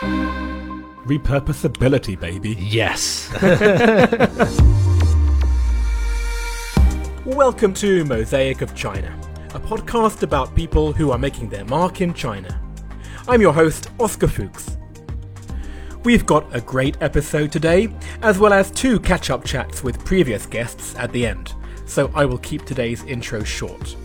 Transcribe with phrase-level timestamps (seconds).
[0.00, 2.56] Repurposability, baby.
[2.60, 3.30] Yes.
[7.24, 9.18] Welcome to Mosaic of China,
[9.54, 12.62] a podcast about people who are making their mark in China.
[13.26, 14.76] I'm your host, Oscar Fuchs.
[16.04, 17.92] We've got a great episode today,
[18.22, 21.54] as well as two catch up chats with previous guests at the end,
[21.86, 23.96] so I will keep today's intro short.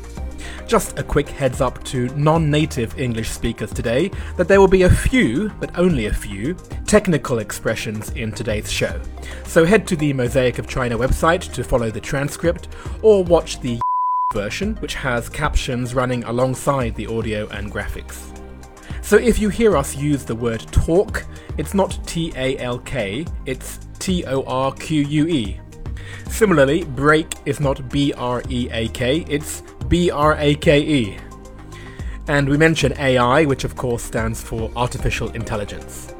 [0.67, 4.83] Just a quick heads up to non native English speakers today that there will be
[4.83, 8.99] a few, but only a few, technical expressions in today's show.
[9.45, 12.69] So head to the Mosaic of China website to follow the transcript,
[13.01, 13.79] or watch the
[14.33, 18.29] version, which has captions running alongside the audio and graphics.
[19.03, 21.25] So if you hear us use the word talk,
[21.57, 25.59] it's not T A L K, it's T O R Q U E.
[26.29, 29.61] Similarly, break is not B R E A K, it's
[29.93, 31.17] B R A K E.
[32.27, 36.15] And we mention AI, which of course stands for Artificial Intelligence.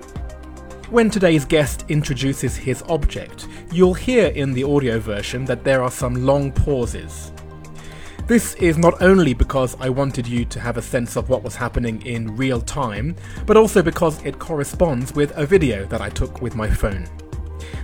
[0.92, 5.90] When today's guest introduces his object, you'll hear in the audio version that there are
[5.90, 7.32] some long pauses.
[8.28, 11.56] This is not only because I wanted you to have a sense of what was
[11.56, 13.16] happening in real time,
[13.48, 17.08] but also because it corresponds with a video that I took with my phone.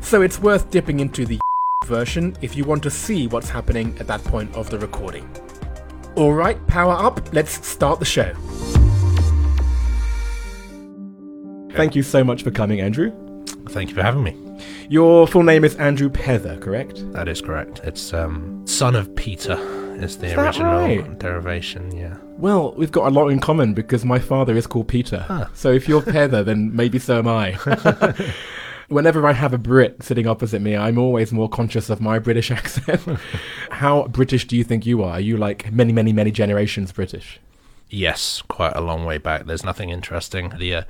[0.02, 1.40] So it's worth dipping into the
[1.88, 5.28] version if you want to see what's happening at that point of the recording.
[6.20, 8.34] Alright, power up, let's start the show.
[11.78, 13.14] Thank you so much for coming, Andrew.
[13.70, 14.36] Thank you for having me.
[14.90, 17.10] Your full name is Andrew Pether, correct?
[17.14, 17.80] That is correct.
[17.86, 19.54] It's um, son of Peter
[20.04, 21.20] is the Is that original right?
[21.20, 21.96] derivation.
[21.96, 22.18] Yeah.
[22.38, 25.26] Well, we've got a lot in common because my father is called Peter.
[25.30, 25.50] Ah.
[25.54, 27.52] So if you're Pether, then maybe so am I.
[28.90, 32.52] Whenever I have a Brit sitting opposite me, I'm always more conscious of my British
[32.60, 33.02] accent.
[33.72, 35.12] How British do you think you are?
[35.12, 37.40] Are you like many, many, many generations British?
[37.90, 39.46] Yes, quite a long way back.
[39.46, 40.50] There's nothing interesting.
[40.58, 40.84] The uh,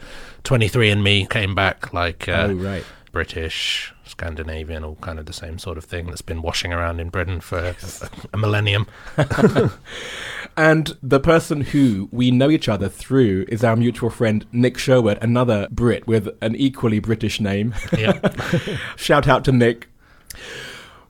[0.43, 2.83] 23andMe came back like uh, oh, right.
[3.11, 7.09] British, Scandinavian, all kind of the same sort of thing that's been washing around in
[7.09, 7.75] Britain for a,
[8.33, 8.87] a millennium.
[10.59, 15.17] And the person who we know each other through is our mutual friend Nick Sherwood,
[15.21, 17.73] another Brit with an equally British name.
[17.97, 18.19] Yeah.
[18.97, 19.87] Shout out to Nick.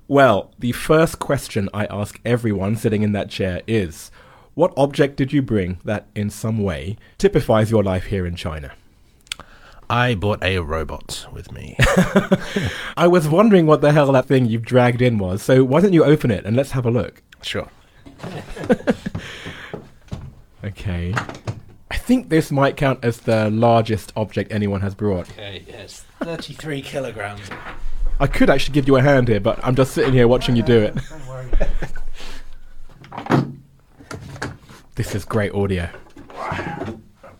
[0.07, 4.11] Well, the first question I ask everyone sitting in that chair is
[4.53, 8.73] What object did you bring that in some way typifies your life here in China?
[9.89, 11.75] I bought a robot with me.
[12.97, 15.93] I was wondering what the hell that thing you've dragged in was, so why don't
[15.93, 17.21] you open it and let's have a look?
[17.41, 17.69] sure.
[20.61, 21.13] Okay.
[21.89, 25.29] I think this might count as the largest object anyone has brought.
[25.31, 26.03] Okay, yes.
[26.19, 27.49] 33 kilograms.
[28.19, 30.63] I could actually give you a hand here, but I'm just sitting here watching you
[30.63, 30.97] do it.
[31.09, 31.49] Don't worry.
[34.95, 35.89] This is great audio.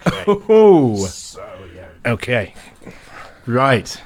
[0.08, 0.24] Okay.
[0.48, 1.49] Oh, so, yeah.
[2.10, 2.54] Okay.
[3.46, 4.02] right.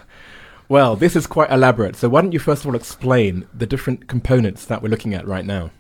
[0.68, 4.08] Well, this is quite elaborate, so why don't you first of all explain the different
[4.08, 5.72] components that we're looking at right now?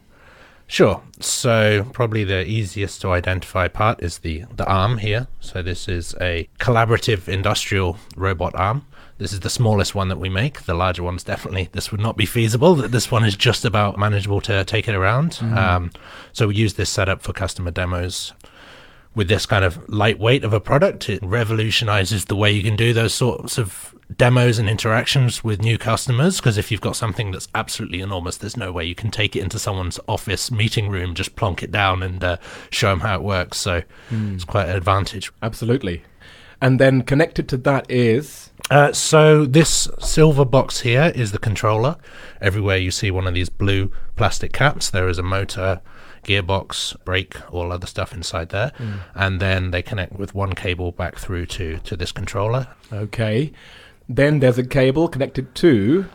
[0.68, 1.02] Sure.
[1.20, 5.28] So probably the easiest to identify part is the the arm here.
[5.40, 8.86] So this is a collaborative industrial robot arm.
[9.18, 10.64] This is the smallest one that we make.
[10.64, 12.76] The larger ones definitely this would not be feasible.
[12.76, 15.40] This one is just about manageable to take it around.
[15.42, 15.92] Um,
[16.32, 18.34] so we use this setup for customer demos.
[19.16, 22.94] With this kind of lightweight of a product, it revolutionizes the way you can do
[22.94, 26.38] those sorts of demos and interactions with new customers.
[26.38, 29.42] Because if you've got something that's absolutely enormous, there's no way you can take it
[29.42, 32.38] into someone's office meeting room, just plonk it down and uh,
[32.72, 33.58] show them how it works.
[33.60, 35.32] So it's quite an advantage.
[35.42, 36.04] Absolutely.
[36.60, 41.98] And then connected to that is Uh, so this silver box here is the controller.
[42.42, 45.82] Everywhere you see one of these blue plastic caps, there is a motor,
[46.24, 48.94] gearbox, brake, all other stuff inside there, hmm.
[49.16, 52.68] and then they connect with one cable back through to to this controller.
[52.92, 53.52] okay.
[54.10, 56.06] Then there's a cable connected to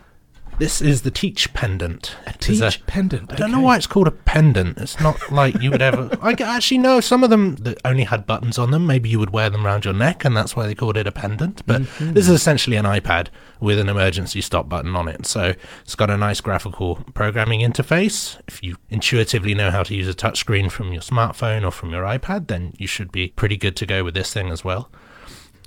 [0.59, 2.17] This is the Teach pendant.
[2.27, 3.33] a It teach pendant.
[3.33, 4.77] I don't know why it's called a pendant.
[4.79, 6.11] It's not like you would ever.
[6.21, 8.85] I actually know some of them that only had buttons on them.
[8.85, 11.13] Maybe you would wear them around your neck, and that's why they called it a
[11.13, 11.65] pendant.
[11.65, 12.13] But mm-hmm.
[12.13, 13.29] this is essentially an iPad
[13.61, 15.27] with an emergency stop button on it.
[15.27, 18.41] So it's got a nice graphical programming interface.
[18.49, 22.03] If you intuitively know how to use a touchscreen from your smartphone or from your
[22.03, 24.91] iPad, then you should be pretty good to go with this thing as well.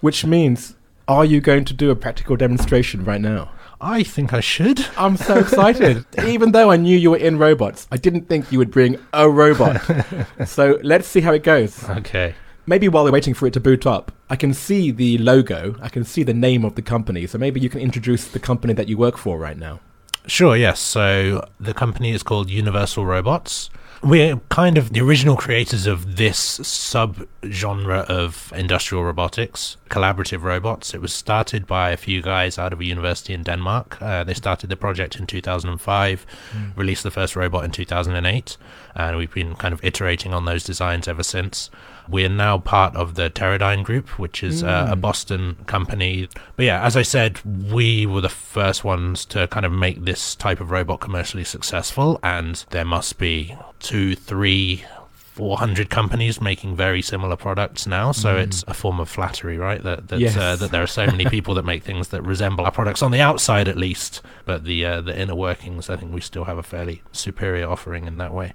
[0.01, 0.75] Which means,
[1.07, 3.51] are you going to do a practical demonstration right now?
[3.83, 4.85] I think I should.
[4.95, 6.05] I'm so excited.
[6.23, 9.27] Even though I knew you were in robots, I didn't think you would bring a
[9.27, 9.81] robot.
[10.45, 11.83] so let's see how it goes.
[11.89, 12.35] Okay.
[12.67, 15.89] Maybe while we're waiting for it to boot up, I can see the logo, I
[15.89, 17.25] can see the name of the company.
[17.25, 19.79] So maybe you can introduce the company that you work for right now.
[20.27, 20.79] Sure, yes.
[20.79, 23.71] So the company is called Universal Robots.
[24.03, 30.95] We're kind of the original creators of this sub genre of industrial robotics, collaborative robots.
[30.95, 34.01] It was started by a few guys out of a university in Denmark.
[34.01, 36.75] Uh, they started the project in 2005, mm.
[36.75, 38.57] released the first robot in 2008,
[38.95, 41.69] and we've been kind of iterating on those designs ever since.
[42.11, 44.67] We're now part of the Teradyne Group, which is mm.
[44.67, 46.27] uh, a Boston company.
[46.57, 50.35] But yeah, as I said, we were the first ones to kind of make this
[50.35, 54.83] type of robot commercially successful, and there must be two, three,
[55.15, 58.11] 400 companies making very similar products now.
[58.11, 58.43] So mm.
[58.43, 59.81] it's a form of flattery, right?
[59.81, 60.35] That that, yes.
[60.35, 63.11] uh, that there are so many people that make things that resemble our products on
[63.11, 65.89] the outside, at least, but the uh, the inner workings.
[65.89, 68.53] I think we still have a fairly superior offering in that way.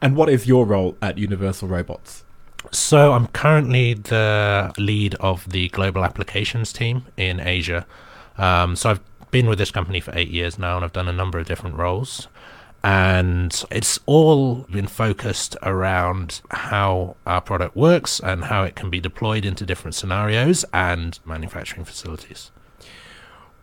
[0.00, 2.23] And what is your role at Universal Robots?
[2.72, 7.86] So I'm currently the lead of the global applications team in Asia.
[8.36, 9.00] Um, so I've
[9.30, 11.76] been with this company for eight years now, and I've done a number of different
[11.76, 12.28] roles.
[12.82, 19.00] And it's all been focused around how our product works and how it can be
[19.00, 22.50] deployed into different scenarios and manufacturing facilities.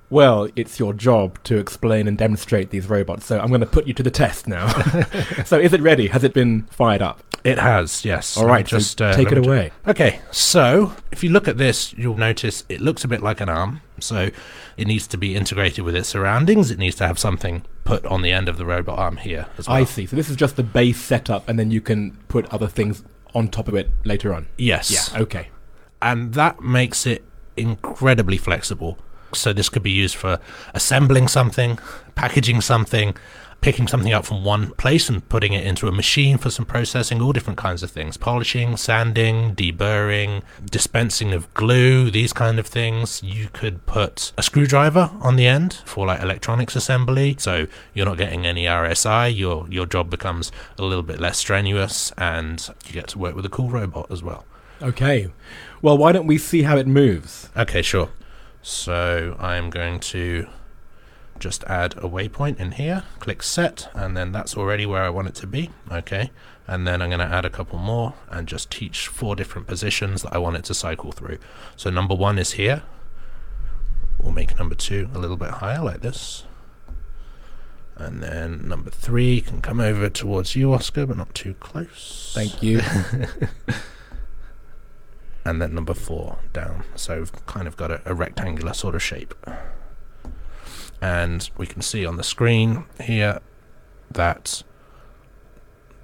[0.10, 3.88] Well, it's your job to explain and demonstrate these robots, so I'm going to put
[3.88, 4.68] you to the test now.
[5.46, 6.08] so, is it ready?
[6.08, 7.24] Has it been fired up?
[7.44, 8.38] It has, yes.
[8.38, 9.72] All right, just so uh, take it away.
[9.88, 13.50] Okay, so if you look at this, you'll notice it looks a bit like an
[13.50, 13.82] arm.
[14.00, 14.30] So,
[14.78, 16.72] it needs to be integrated with its surroundings.
[16.72, 19.68] It needs to have something put on the end of the robot arm here as
[19.68, 19.78] well.
[19.78, 20.06] I see.
[20.06, 23.04] So, this is just the base setup, and then you can put other things
[23.34, 24.48] on top of it later on.
[24.58, 24.92] Yes.
[24.92, 25.50] Yeah, okay.
[26.02, 27.24] And that makes it
[27.58, 28.98] incredibly flexible
[29.34, 30.40] so this could be used for
[30.74, 31.80] assembling something,
[32.16, 33.16] packaging something,
[33.62, 37.22] picking something up from one place and putting it into a machine for some processing,
[37.22, 38.18] all different kinds of things.
[38.18, 43.22] Polishing, sanding, deburring, dispensing of glue, these kind of things.
[43.22, 47.36] You could put a screwdriver on the end for like electronics assembly.
[47.38, 49.36] So you're not getting any RSI.
[49.36, 53.46] Your your job becomes a little bit less strenuous and you get to work with
[53.46, 54.46] a cool robot as well.
[54.82, 55.32] Okay.
[55.84, 57.50] Well, why don't we see how it moves?
[57.56, 58.10] Okay, sure.
[58.64, 60.48] So I'm going to
[61.42, 65.28] just add a waypoint in here, click set, and then that's already where I want
[65.28, 65.72] it to be.
[65.92, 66.32] Okay,
[66.68, 70.22] and then I'm going to add a couple more and just teach four different positions
[70.22, 71.40] that I want it to cycle through.
[71.76, 72.84] So number one is here.
[74.20, 76.46] We'll make number two a little bit higher like this.
[77.96, 82.32] And then number three can come over towards you, Oscar, but not too close.
[82.34, 82.82] Thank you.
[85.46, 86.84] and then number four down.
[86.96, 89.36] So we've kind of got a, a rectangular sort of shape.
[91.02, 93.40] And we can see on the screen here
[94.12, 94.64] that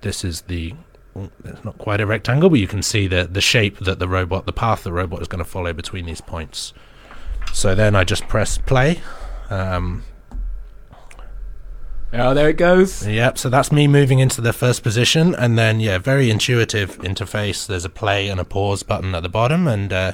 [0.02, 0.74] this is the
[1.44, 4.46] it's not quite a rectangle, but you can see the the shape that the robot,
[4.46, 6.74] the path the robot is going to follow between these points.
[7.54, 9.02] So then I just press play.
[9.50, 10.04] Um,
[12.14, 13.06] Oh, there it goes.
[13.06, 17.68] Yep, so that's me moving into the first position, and then, yeah, very intuitive interface.
[17.68, 20.14] There's a play and a pause button at the bottom, and uh,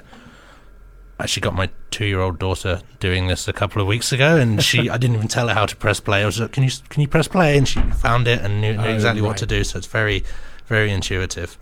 [1.23, 4.35] I actually got my two year old daughter doing this a couple of weeks ago,
[4.35, 6.21] and she I didn't even tell her how to press play.
[6.21, 8.73] I was like, "Can you can you press play?" And she found it and knew,
[8.75, 9.29] knew oh, exactly right.
[9.29, 9.63] what to do.
[9.63, 10.25] So it's very
[10.65, 11.57] very intuitive.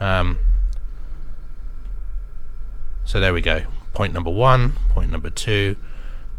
[0.00, 0.38] Um,
[3.04, 3.64] so there we go.
[3.92, 5.76] Point number one, point number two,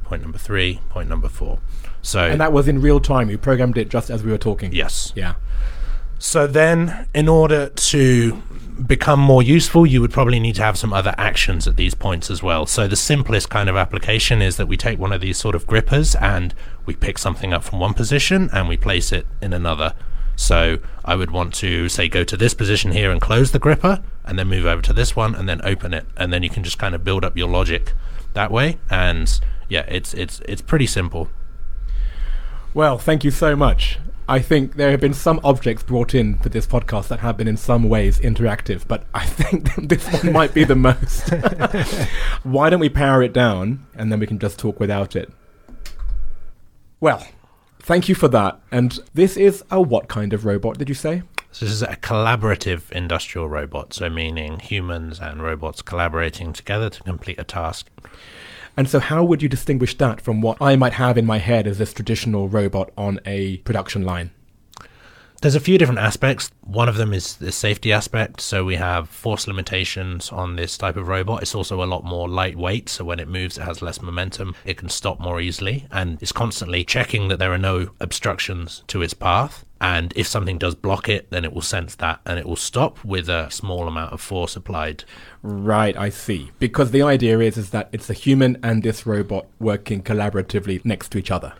[0.03, 1.59] point number three, point number four.
[2.01, 3.29] So and that was in real time.
[3.29, 4.73] You programmed it just as we were talking.
[4.73, 5.13] Yes.
[5.15, 5.35] Yeah.
[6.17, 8.41] So then, in order to
[8.87, 12.29] become more useful, you would probably need to have some other actions at these points
[12.29, 12.65] as well.
[12.65, 15.65] So the simplest kind of application is that we take one of these sort of
[15.65, 16.53] grippers and
[16.85, 19.93] we pick something up from one position and we place it in another.
[20.35, 24.03] So I would want to say go to this position here and close the gripper
[24.25, 26.63] and then move over to this one and then open it and then you can
[26.63, 27.93] just kind of build up your logic
[28.33, 29.39] that way and
[29.69, 31.29] yeah, it's it's it's pretty simple.
[32.73, 33.99] Well, thank you so much.
[34.27, 37.47] I think there have been some objects brought in for this podcast that have been
[37.47, 41.29] in some ways interactive, but I think this one might be the most.
[42.43, 45.31] Why don't we power it down and then we can just talk without it?
[46.99, 47.27] Well,
[47.79, 48.59] thank you for that.
[48.71, 51.21] And this is a what kind of robot, did you say?
[51.51, 57.03] So this is a collaborative industrial robot, so meaning humans and robots collaborating together to
[57.03, 57.89] complete a task.
[58.77, 61.65] And so, how would you distinguish that from what I might have in my head
[61.65, 64.31] as this traditional robot on a production line?
[65.45, 66.49] There's a few different aspects.
[66.63, 68.41] One of them is the safety aspect.
[68.41, 71.43] So we have force limitations on this type of robot.
[71.43, 72.89] It's also a lot more lightweight.
[72.89, 74.55] So when it moves, it has less momentum.
[74.65, 79.03] It can stop more easily and it's constantly checking that there are no obstructions to
[79.03, 79.63] its path.
[79.79, 83.05] And if something does block it, then it will sense that and it will stop
[83.05, 85.03] with a small amount of force applied.
[85.43, 86.53] Right, I see.
[86.57, 91.11] Because the idea is is that it's a human and this robot working collaboratively next
[91.11, 91.53] to each other.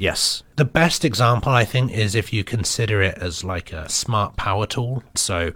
[0.00, 0.42] Yes.
[0.56, 4.66] The best example, I think, is if you consider it as like a smart power
[4.66, 5.02] tool.
[5.14, 5.52] So,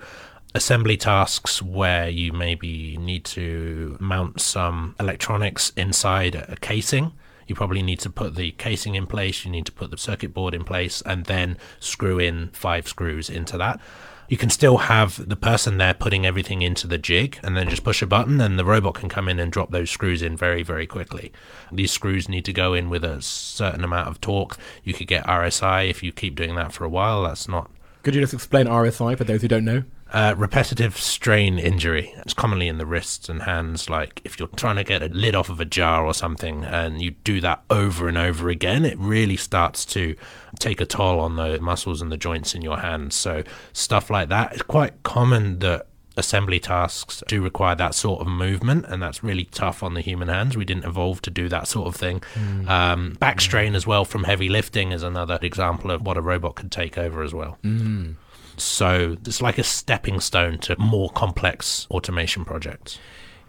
[0.54, 7.14] assembly tasks where you maybe need to mount some electronics inside a casing.
[7.46, 10.34] You probably need to put the casing in place, you need to put the circuit
[10.34, 13.80] board in place, and then screw in five screws into that.
[14.28, 17.84] You can still have the person there putting everything into the jig and then just
[17.84, 20.62] push a button, and the robot can come in and drop those screws in very,
[20.62, 21.32] very quickly.
[21.70, 24.56] These screws need to go in with a certain amount of torque.
[24.82, 27.24] You could get RSI if you keep doing that for a while.
[27.24, 27.70] That's not
[28.04, 29.82] Could you just explain RSI for those who don't know?
[30.14, 32.14] uh, repetitive strain injury.
[32.18, 33.90] It's commonly in the wrists and hands.
[33.90, 37.02] Like if you're trying to get a lid off of a jar or something and
[37.02, 40.14] you do that over and over again, it really starts to
[40.60, 43.16] take a toll on the muscles and the joints in your hands.
[43.16, 43.42] So,
[43.72, 44.52] stuff like that.
[44.52, 49.44] It's quite common that assembly tasks do require that sort of movement and that's really
[49.46, 52.68] tough on the human hands we didn't evolve to do that sort of thing hmm.
[52.68, 53.40] um, back hmm.
[53.40, 56.96] strain as well from heavy lifting is another example of what a robot could take
[56.96, 58.12] over as well hmm.
[58.56, 62.98] so it's like a stepping stone to more complex automation projects.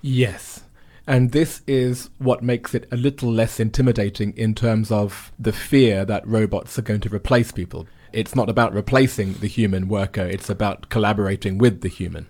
[0.02, 0.64] Yes.
[1.08, 6.04] And this is what makes it a little less intimidating in terms of the fear
[6.06, 7.88] that robots are going to replace people.
[8.12, 12.28] It's not about replacing the human worker, it's about collaborating with the human.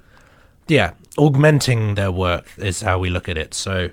[0.68, 3.54] Yeah, augmenting their work is how we look at it.
[3.54, 3.90] So,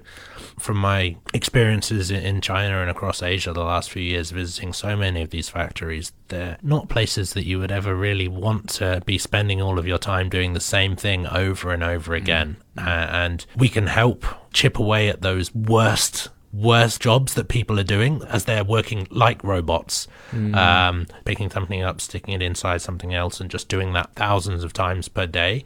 [0.59, 4.97] from my experiences in- in China and across Asia the last few years, visiting so
[4.97, 9.19] many of these factories, they're not places that you would ever really want to be
[9.19, 12.57] spending all of your time doing the same thing over and over again.
[12.79, 17.83] Uh, and we can help chip away at those worst worst jobs that people are
[17.85, 20.07] doing as they're working like robots,
[20.55, 24.71] um, picking something up, sticking it inside something else, and just doing that thousands of
[24.75, 25.65] times per day.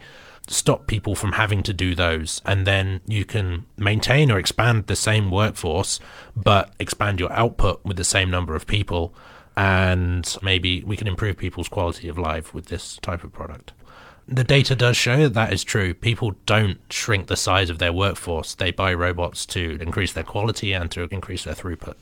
[0.49, 4.97] Stop people from having to do those, and then you can maintain or expand the
[4.97, 5.99] same workforce,
[6.37, 9.15] but expand your output with the same number of people,
[9.57, 13.73] and maybe we can improve people's quality of life with this type of product
[14.29, 15.95] the data does show that that is true.
[15.95, 18.55] People don't shrink the size of their workforce.
[18.55, 21.95] They buy robots to increase their quality and to increase their throughput.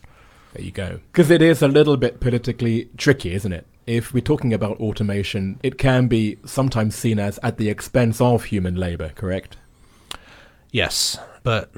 [0.54, 1.00] There you go.
[1.12, 3.66] Because it is a little bit politically tricky, isn't it?
[3.86, 8.44] If we're talking about automation, it can be sometimes seen as at the expense of
[8.44, 9.58] human labor, correct?
[10.70, 11.70] Yes, but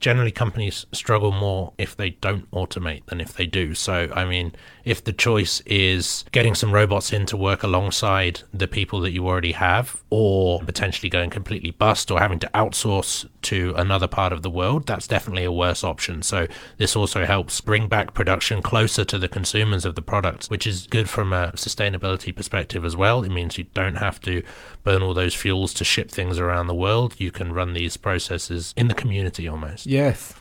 [0.00, 3.74] generally companies struggle more if they don't automate than if they do.
[3.74, 4.52] So, I mean,
[4.84, 9.26] if the choice is getting some robots in to work alongside the people that you
[9.26, 14.42] already have, or potentially going completely bust or having to outsource to another part of
[14.42, 16.22] the world, that's definitely a worse option.
[16.22, 20.66] So, this also helps bring back production closer to the consumers of the products, which
[20.66, 23.22] is good from a sustainability perspective as well.
[23.22, 24.42] It means you don't have to
[24.84, 27.14] burn all those fuels to ship things around the world.
[27.18, 29.77] You can run these processes in the community almost.
[29.86, 30.34] Yes.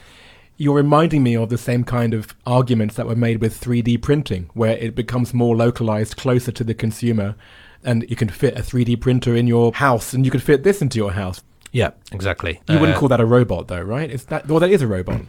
[0.58, 4.50] You're reminding me of the same kind of arguments that were made with 3D printing,
[4.54, 7.36] where it becomes more localized, closer to the consumer,
[7.84, 10.82] and you can fit a 3D printer in your house, and you can fit this
[10.82, 11.44] into your house.
[11.72, 12.60] Yeah, exactly.
[12.68, 14.10] You wouldn't Uh, call that a robot, though, right?
[14.10, 14.60] Is that well?
[14.60, 15.22] That is a robot.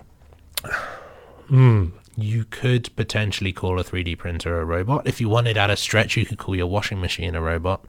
[2.17, 5.07] you could potentially call a 3D printer a robot.
[5.07, 7.85] If you wanted at a stretch, you could call your washing machine a robot.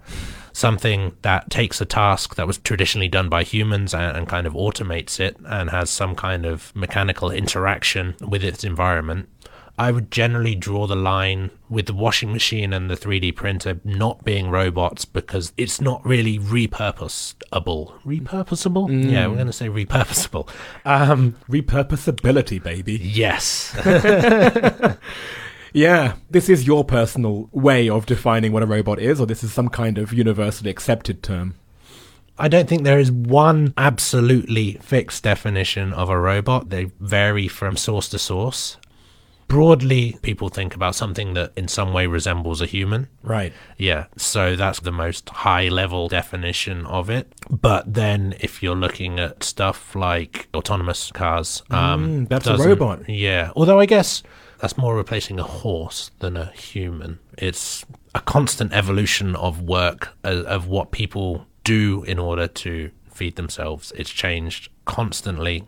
[0.53, 4.53] Something that takes a task that was traditionally done by humans and, and kind of
[4.53, 9.29] automates it and has some kind of mechanical interaction with its environment.
[9.77, 14.25] I would generally draw the line with the washing machine and the 3D printer not
[14.25, 17.93] being robots because it's not really repurposable.
[18.03, 19.09] Repurposable?
[19.09, 20.49] Yeah, we're going to say repurposable.
[20.85, 22.97] Um, Repurposability, baby.
[23.01, 23.73] yes.
[25.73, 29.53] Yeah, this is your personal way of defining what a robot is, or this is
[29.53, 31.55] some kind of universally accepted term.
[32.37, 36.69] I don't think there is one absolutely fixed definition of a robot.
[36.69, 38.77] They vary from source to source.
[39.49, 43.07] Broadly, people think about something that in some way resembles a human.
[43.23, 43.51] Right.
[43.77, 47.33] Yeah, so that's the most high level definition of it.
[47.49, 53.09] But then if you're looking at stuff like autonomous cars, um, Mm, that's a robot.
[53.09, 54.21] Yeah, although I guess
[54.59, 57.19] that's more replacing a horse than a human.
[57.37, 63.35] It's a constant evolution of work of, of what people do in order to feed
[63.35, 63.91] themselves.
[63.95, 65.63] It's changed constantly.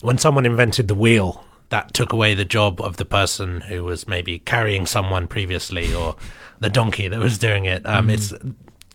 [0.00, 4.08] When someone invented the wheel, that took away the job of the person who was
[4.08, 6.16] maybe carrying someone previously or
[6.60, 7.84] the donkey that was doing it.
[7.86, 8.32] Um, It's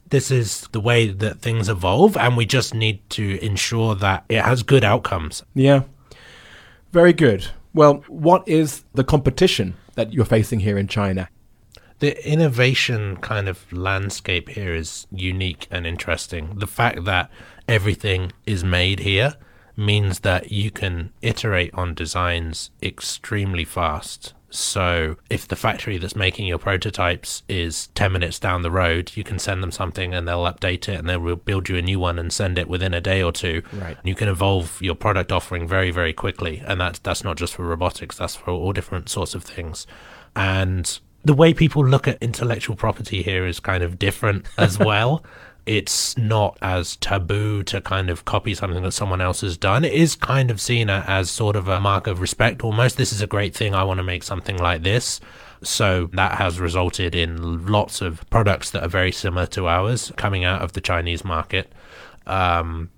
[0.10, 4.42] this is the way that things evolve, and we just need to ensure that it
[4.42, 5.44] has good outcomes.
[5.56, 5.84] Yeah.
[6.92, 7.48] Very good.
[7.74, 11.30] Well, what is the competition that you're facing here in China?
[12.00, 16.60] The innovation kind of landscape here is unique and interesting.
[16.60, 17.32] The fact that
[17.68, 19.36] everything is made here
[19.76, 24.34] means that you can iterate on designs extremely fast.
[24.54, 29.24] So if the factory that's making your prototypes is 10 minutes down the road, you
[29.24, 32.20] can send them something and they'll update it and they'll build you a new one
[32.20, 33.64] and send it within a day or two.
[33.74, 33.98] Right.
[34.04, 36.62] You can evolve your product offering very, very quickly.
[36.68, 39.88] And that's, that's not just for robotics, that's for all different sorts of things.
[40.36, 45.24] And the way people look at intellectual property here is kind of different as well.
[45.66, 49.86] It's not as taboo to kind of copy something that someone else has done.
[49.86, 52.98] It is kind of seen as sort of a mark of respect almost.
[52.98, 53.74] This is a great thing.
[53.74, 55.22] I want to make something like this.
[55.62, 60.44] So that has resulted in lots of products that are very similar to ours coming
[60.44, 61.72] out of the Chinese market.
[62.28, 62.90] Um,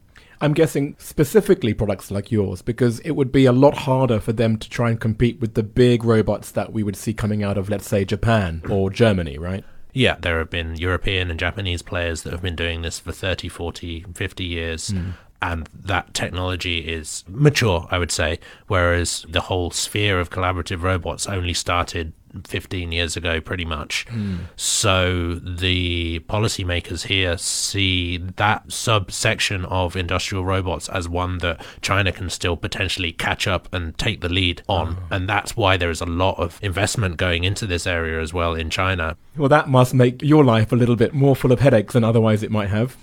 [0.41, 4.57] I'm guessing specifically products like yours, because it would be a lot harder for them
[4.57, 7.69] to try and compete with the big robots that we would see coming out of,
[7.69, 9.63] let's say, Japan or Germany, right?
[9.95, 13.47] Yeah, there have been European and Japanese players that have been doing this for 30,
[13.47, 14.89] 40, 50 years.
[14.89, 15.11] Hmm.
[15.41, 21.27] And that technology is mature, I would say, whereas the whole sphere of collaborative robots
[21.27, 24.05] only started 15 years ago, pretty much.
[24.09, 24.35] Hmm.
[24.55, 32.29] So the policymakers here see that subsection of industrial robots as one that China can
[32.29, 34.97] still potentially catch up and take the lead on.
[34.99, 35.15] Oh.
[35.15, 38.53] And that's why there is a lot of investment going into this area as well
[38.53, 39.17] in China.
[39.37, 42.43] Well, that must make your life a little bit more full of headaches than otherwise
[42.43, 42.97] it might have.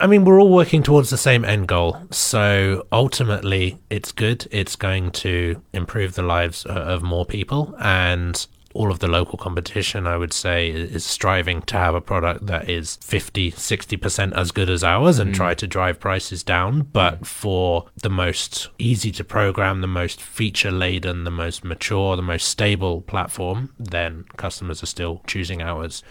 [0.00, 1.98] I mean, we're all working towards the same end goal.
[2.10, 4.48] So ultimately, it's good.
[4.50, 7.74] It's going to improve the lives uh, of more people.
[7.78, 12.46] And all of the local competition, I would say, is striving to have a product
[12.46, 16.82] that is 50, 60% as good as ours and try to drive prices down.
[16.82, 22.22] But for the most easy to program, the most feature laden, the most mature, the
[22.22, 26.02] most stable platform, then customers are still choosing ours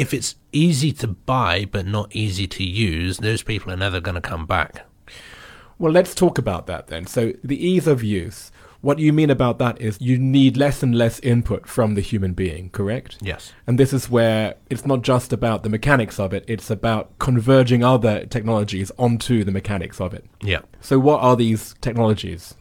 [0.00, 4.14] if it's easy to buy but not easy to use, those people are never going
[4.14, 4.86] to come back.
[5.78, 7.06] Well, let's talk about that then.
[7.06, 8.50] So, the ease of use.
[8.80, 12.32] What you mean about that is you need less and less input from the human
[12.32, 13.18] being, correct?
[13.20, 13.52] Yes.
[13.66, 17.84] And this is where it's not just about the mechanics of it, it's about converging
[17.84, 20.24] other technologies onto the mechanics of it.
[20.40, 20.60] Yeah.
[20.80, 22.54] So, what are these technologies?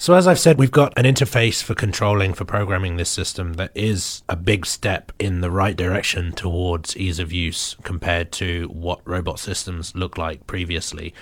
[0.00, 3.70] So, as I've said, we've got an interface for controlling, for programming this system that
[3.74, 9.06] is a big step in the right direction towards ease of use compared to what
[9.06, 11.12] robot systems look like previously.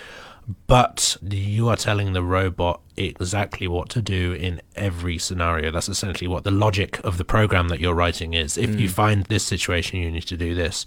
[0.65, 5.71] But you are telling the robot exactly what to do in every scenario.
[5.71, 8.57] That's essentially what the logic of the program that you're writing is.
[8.57, 8.91] If you mm.
[8.91, 10.85] find this situation, you need to do this.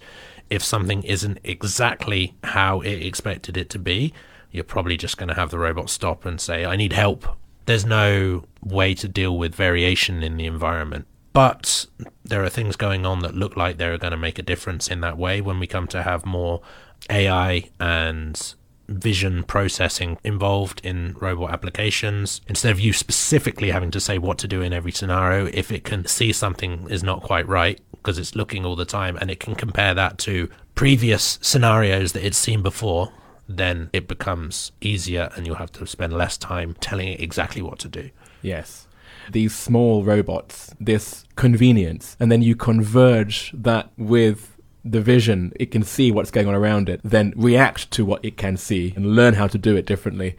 [0.49, 4.15] If something isn't exactly how it expected it to be,
[4.49, 7.37] you're probably just going to have the robot stop and say, I need help.
[7.65, 11.07] There's no way to deal with variation in the environment.
[11.33, 11.87] But
[12.23, 15.01] there are things going on that look like they're going to make a difference in
[15.01, 16.61] that way when we come to have more
[17.09, 18.53] AI and
[18.87, 22.41] vision processing involved in robot applications.
[22.47, 25.83] Instead of you specifically having to say what to do in every scenario, if it
[25.83, 29.39] can see something is not quite right because it's looking all the time and it
[29.39, 33.11] can compare that to previous scenarios that it's seen before,
[33.47, 37.79] then it becomes easier and you'll have to spend less time telling it exactly what
[37.79, 38.09] to do.
[38.41, 38.87] Yes.
[39.31, 45.83] These small robots, this convenience, and then you converge that with the vision, it can
[45.83, 49.35] see what's going on around it, then react to what it can see and learn
[49.35, 50.35] how to do it differently.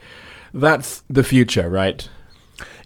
[0.52, 2.08] That's the future, right?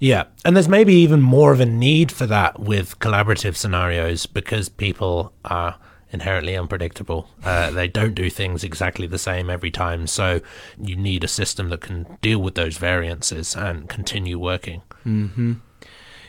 [0.00, 4.68] Yeah, and there's maybe even more of a need for that with collaborative scenarios because
[4.68, 5.76] people are
[6.11, 7.29] inherently unpredictable.
[7.44, 10.40] Uh, they don't do things exactly the same every time, so
[10.81, 14.83] you need a system that can deal with those variances and continue working.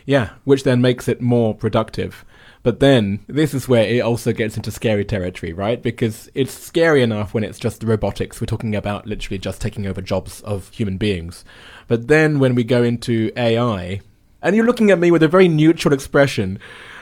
[0.05, 2.25] Yeah, which then makes it more productive.
[2.61, 5.81] But then this is where it also gets into scary territory, right?
[5.81, 8.41] Because it's scary enough when it's just robotics.
[8.41, 11.45] We're talking about literally just taking over jobs of human beings.
[11.87, 14.01] But then when we go into AI,
[14.41, 16.59] and you're looking at me with a very neutral expression,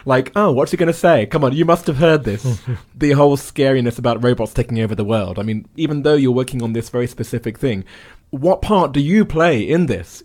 [0.08, 1.26] like, oh, what's he going to say?
[1.26, 2.62] Come on, you must have heard this.
[2.96, 5.38] the whole scariness about robots taking over the world.
[5.38, 7.84] I mean, even though you're working on this very specific thing,
[8.30, 10.24] what part do you play in this?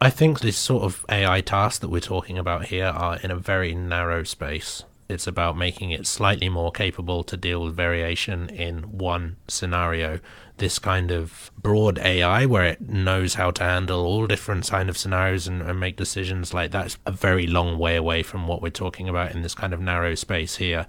[0.00, 3.36] I think this sort of AI tasks that we're talking about here are in a
[3.36, 4.84] very narrow space.
[5.08, 10.20] It's about making it slightly more capable to deal with variation in one scenario.
[10.58, 14.98] This kind of broad AI where it knows how to handle all different kind of
[14.98, 18.68] scenarios and, and make decisions like that's a very long way away from what we're
[18.68, 20.86] talking about in this kind of narrow space here.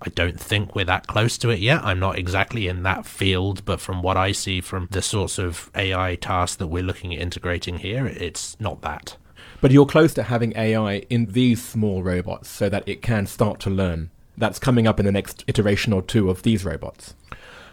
[0.00, 1.82] I don't think we're that close to it yet.
[1.82, 5.70] I'm not exactly in that field, but from what I see from the sorts of
[5.74, 9.16] AI tasks that we're looking at integrating here, it's not that.
[9.60, 13.58] But you're close to having AI in these small robots so that it can start
[13.60, 14.10] to learn.
[14.36, 17.14] That's coming up in the next iteration or two of these robots.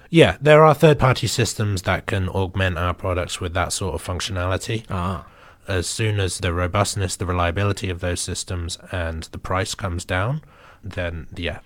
[0.10, 4.04] Yeah, there are third party systems that can augment our products with that sort of
[4.04, 4.86] functionality.
[4.90, 5.26] Ah.
[5.68, 10.42] as soon as the robustness, the reliability of those systems, and the price comes down,
[10.84, 11.60] then yeah.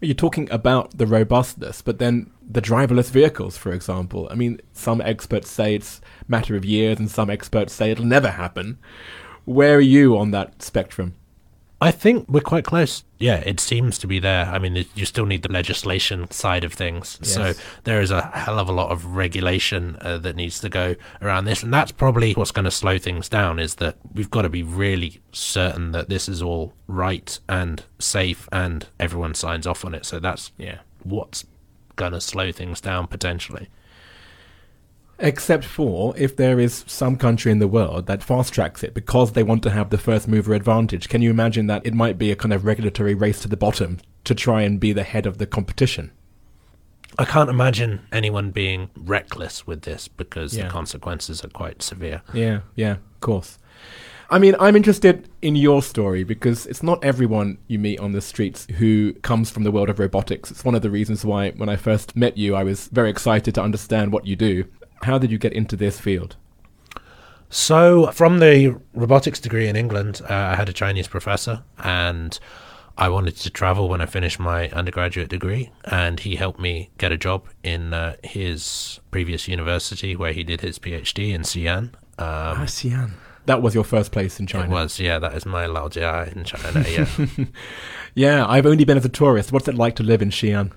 [0.00, 4.28] You're talking about the robustness, but then the driverless vehicles, for example.
[4.30, 8.04] I mean, some experts say it's a matter of years, and some experts say it'll
[8.04, 8.78] never happen.
[9.44, 11.14] Where are you on that spectrum?
[11.80, 13.04] I think we're quite close.
[13.18, 14.46] Yeah, it seems to be there.
[14.46, 17.18] I mean, you still need the legislation side of things.
[17.20, 17.34] Yes.
[17.34, 17.52] So
[17.82, 21.44] there is a hell of a lot of regulation uh, that needs to go around
[21.44, 21.62] this.
[21.62, 24.62] And that's probably what's going to slow things down is that we've got to be
[24.62, 30.06] really certain that this is all right and safe and everyone signs off on it.
[30.06, 31.44] So that's, yeah, what's
[31.96, 33.68] going to slow things down potentially.
[35.24, 39.32] Except for if there is some country in the world that fast tracks it because
[39.32, 41.08] they want to have the first mover advantage.
[41.08, 44.00] Can you imagine that it might be a kind of regulatory race to the bottom
[44.24, 46.10] to try and be the head of the competition?
[47.18, 50.64] I can't imagine anyone being reckless with this because Yeah.
[50.64, 52.20] the consequences are quite severe.
[52.34, 53.58] Yeah, yeah, of course.
[54.28, 58.20] I mean, I'm interested in your story because it's not everyone you meet on the
[58.20, 60.50] streets who comes from the world of robotics.
[60.50, 63.54] It's one of the reasons why, when I first met you, I was very excited
[63.54, 64.64] to understand what you do.
[65.02, 66.36] How did you get into this field?
[67.50, 72.38] So, from the robotics degree in England, uh, I had a Chinese professor, and
[72.96, 77.12] I wanted to travel when I finished my undergraduate degree, and he helped me get
[77.12, 81.90] a job in uh, his previous university where he did his PhD in Xi'an.
[82.18, 83.12] Um, Xi'an.
[83.46, 84.64] That was your first place in China.
[84.64, 87.44] it was, yeah, that is my Laojia in China, yeah.
[88.14, 89.52] Yeah, I've only been as a tourist.
[89.52, 90.72] What's it like to live in Xi'an?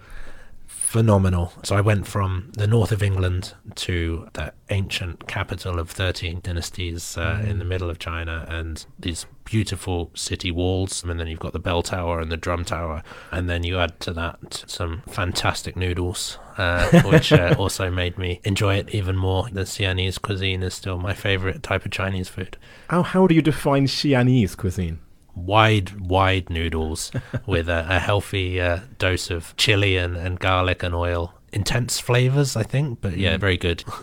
[0.88, 1.52] Phenomenal.
[1.64, 7.18] So I went from the north of England to the ancient capital of 13 dynasties
[7.18, 11.04] uh, in the middle of China and these beautiful city walls.
[11.04, 13.04] And then you've got the bell tower and the drum tower.
[13.34, 18.40] And then you add to that some fantastic noodles, uh, which uh, also made me
[18.46, 19.50] enjoy it even more.
[19.52, 22.56] The Xi'anese cuisine is still my favorite type of Chinese food.
[22.90, 25.00] How, how do you define Xi'anese cuisine?
[25.46, 27.12] Wide, wide noodles
[27.46, 31.34] with a, a healthy uh, dose of chili and, and garlic and oil.
[31.54, 33.84] Intense flavors, I think, but yeah, very good.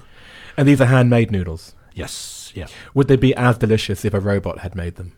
[0.57, 1.75] And these are handmade noodles.
[1.95, 5.11] Yes, yeah, Would they be as delicious if a robot had made them?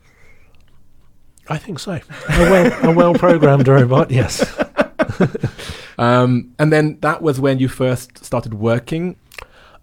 [1.46, 1.92] I think so.
[2.30, 4.42] A well, a well-programmed robot, yes.
[5.98, 9.16] Um, and then that was when you first started working.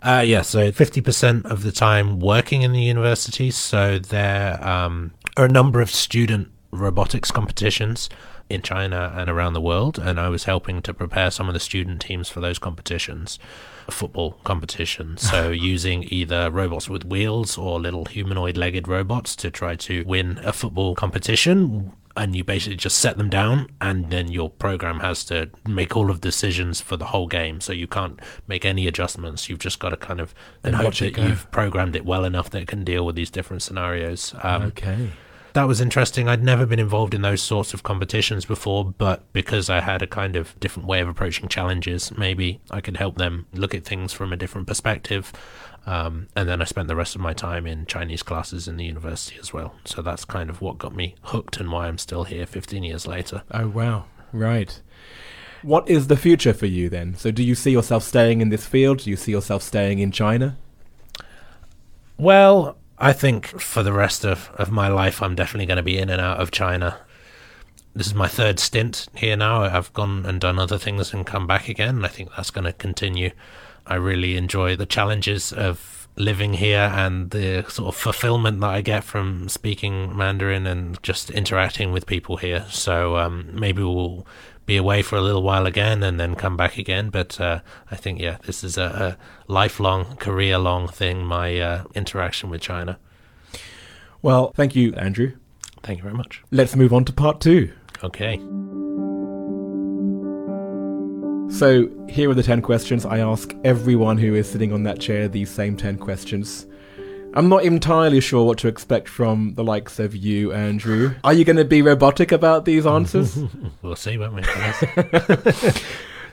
[0.02, 3.52] Uh, yeah, so 50% of the time working in the university.
[3.52, 8.10] So there um, are a number of student robotics competitions
[8.50, 9.98] in China and around the world.
[9.98, 13.40] And I was helping to prepare some of the student teams for those competitions,
[13.88, 15.28] A football competitions.
[15.30, 20.40] So using either robots with wheels or little humanoid legged robots to try to win
[20.44, 21.94] a football competition.
[22.16, 26.12] And you basically just set them down, and then your program has to make all
[26.12, 27.60] of the decisions for the whole game.
[27.60, 29.50] So you can't make any adjustments.
[29.50, 31.24] You've just got to kind of and hope that go.
[31.24, 34.36] you've programmed it well enough that it can deal with these different scenarios.
[34.44, 35.10] Um, okay.
[35.54, 36.28] That was interesting.
[36.28, 40.08] I'd never been involved in those sorts of competitions before, but because I had a
[40.08, 44.14] kind of different way of approaching challenges, maybe I could help them look at things
[44.14, 45.32] from a different perspective.
[45.86, 48.86] Um, and then I spent the rest of my time in Chinese classes in the
[48.86, 49.76] university as well.
[49.86, 53.06] So that's kind of what got me hooked and why I'm still here 15 years
[53.06, 53.44] later.
[53.52, 54.06] Oh, wow.
[54.32, 54.82] Right.
[55.62, 57.16] What is the future for you then?
[57.16, 59.00] So, do you see yourself staying in this field?
[59.00, 60.58] Do you see yourself staying in China?
[62.18, 65.98] Well, I think for the rest of, of my life, I'm definitely going to be
[65.98, 67.00] in and out of China.
[67.94, 69.64] This is my third stint here now.
[69.64, 71.98] I've gone and done other things and come back again.
[71.98, 73.32] And I think that's going to continue.
[73.86, 78.80] I really enjoy the challenges of living here and the sort of fulfillment that I
[78.80, 82.66] get from speaking Mandarin and just interacting with people here.
[82.70, 84.26] So um, maybe we'll
[84.66, 87.10] be away for a little while again and then come back again.
[87.10, 87.60] But uh,
[87.92, 92.62] I think, yeah, this is a, a lifelong, career long thing, my uh, interaction with
[92.62, 92.98] China.
[94.22, 95.34] Well, thank you, Andrew.
[95.82, 96.42] Thank you very much.
[96.52, 97.74] Let's move on to part two.
[98.04, 98.38] Okay.
[101.54, 103.06] So, here are the 10 questions.
[103.06, 106.66] I ask everyone who is sitting on that chair these same 10 questions.
[107.36, 111.16] I'm not entirely sure what to expect from the likes of you, Andrew.
[111.24, 113.38] Are you going to be robotic about these answers?
[113.82, 114.44] We'll see, won't we?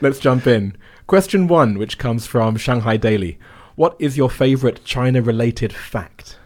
[0.01, 0.77] Let's jump in.
[1.07, 3.37] Question one, which comes from Shanghai Daily.
[3.75, 6.37] What is your favorite China related fact?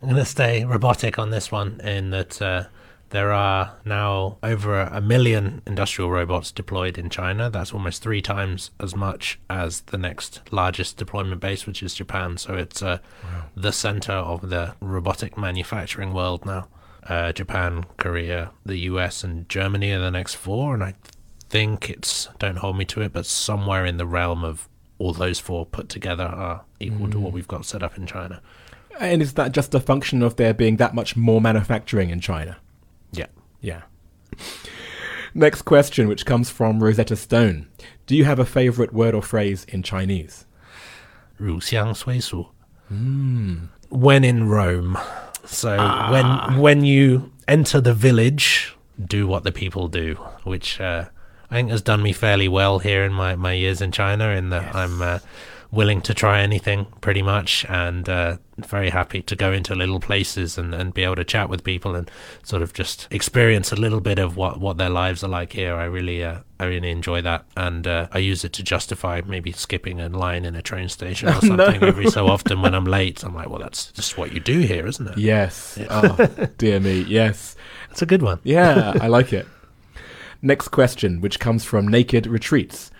[0.00, 2.64] I'm going to stay robotic on this one in that uh,
[3.10, 7.48] there are now over a million industrial robots deployed in China.
[7.48, 12.36] That's almost three times as much as the next largest deployment base, which is Japan.
[12.36, 12.98] So it's uh,
[13.54, 16.68] the center of the robotic manufacturing world now.
[17.08, 20.94] Uh, Japan, Korea, the US, and Germany are the next four, and I
[21.48, 25.38] think it's don't hold me to it, but somewhere in the realm of all those
[25.38, 28.42] four put together are equal to what we've got set up in China.
[28.98, 32.56] And is that just a function of there being that much more manufacturing in China?
[33.15, 33.27] Yeah.
[33.61, 33.81] Yeah.
[35.33, 37.67] Next question, which comes from Rosetta Stone.
[38.05, 40.45] Do you have a favorite word or phrase in Chinese?
[41.37, 42.51] 乳香虽俗.
[43.89, 44.97] When in Rome.
[45.45, 45.75] So
[46.11, 51.05] when when you enter the village, do what the people do, which uh,
[51.49, 54.29] I think has done me fairly well here in my, my years in China.
[54.29, 55.19] In that I'm uh,
[55.70, 60.56] willing to try anything pretty much, and uh, very happy to go into little places
[60.56, 62.10] and, and be able to chat with people and
[62.42, 65.74] sort of just experience a little bit of what, what their lives are like here.
[65.74, 69.52] I really uh, I really enjoy that, and uh, I use it to justify maybe
[69.52, 71.64] skipping a line in a train station or Oh, no.
[71.66, 73.22] something every so often when I'm late.
[73.24, 75.18] I'm like, well, that's just what you do here, isn't it?
[75.18, 75.78] Yes.
[75.90, 77.02] Oh, dear me.
[77.02, 77.56] Yes.
[77.88, 78.38] That's a good one.
[78.44, 79.46] Yeah, I like it.
[80.42, 82.90] Next question, which comes from Naked Retreats.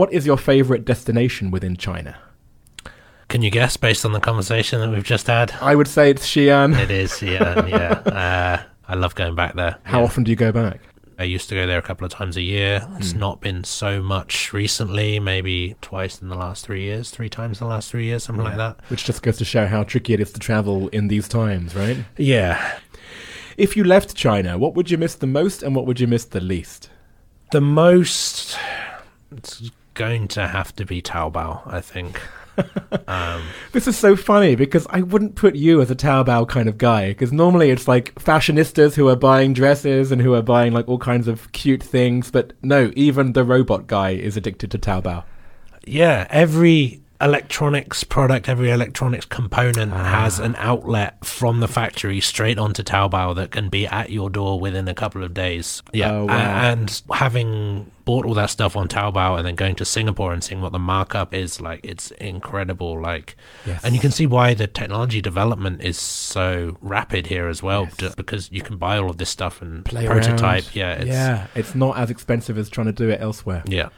[0.00, 2.16] What is your favorite destination within China?
[3.28, 5.52] Can you guess based on the conversation that we've just had?
[5.60, 6.74] I would say it's Xi'an.
[6.78, 8.00] It is, Xi'an, yeah.
[8.06, 9.76] Uh, I love going back there.
[9.82, 10.04] How yeah.
[10.06, 10.80] often do you go back?
[11.18, 12.80] I used to go there a couple of times a year.
[12.96, 17.60] It's not been so much recently, maybe twice in the last three years, three times
[17.60, 18.80] in the last three years, something like that.
[18.88, 21.98] Which just goes to show how tricky it is to travel in these times, right?
[22.16, 22.78] Yeah.
[23.58, 26.24] If you left China, what would you miss the most and what would you miss
[26.24, 26.88] the least?
[27.52, 28.56] The most,
[29.30, 32.20] it's going to have to be Taobao, I think.
[33.08, 36.78] um, This is so funny because I wouldn't put you as a Taobao kind of
[36.78, 40.88] guy because normally it's like fashionistas who are buying dresses and who are buying like
[40.88, 45.24] all kinds of cute things, but no, even the robot guy is addicted to Taobao.
[45.86, 50.04] yeah, every electronics product, every electronics component ah.
[50.04, 54.58] has an outlet from the factory straight onto Taobao that can be at your door
[54.58, 55.82] within a couple of days.
[55.92, 56.34] Yeah, Oh, wow.
[56.70, 60.62] and having bought all that stuff on Taobao and then going to Singapore and seeing
[60.62, 63.00] what the markup is like, it's incredible.
[63.00, 63.84] Like, Yes.
[63.84, 68.14] and you can see why the technology development is so rapid here as well, Yes.
[68.14, 70.64] because you can buy all of this stuff and Play prototype.
[70.64, 70.70] around.
[70.76, 73.62] Yeah, it's, yeah, it's not as expensive as trying to do it elsewhere.
[73.66, 73.90] yeah.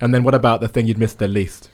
[0.00, 1.70] And then what about the thing you'd miss the least?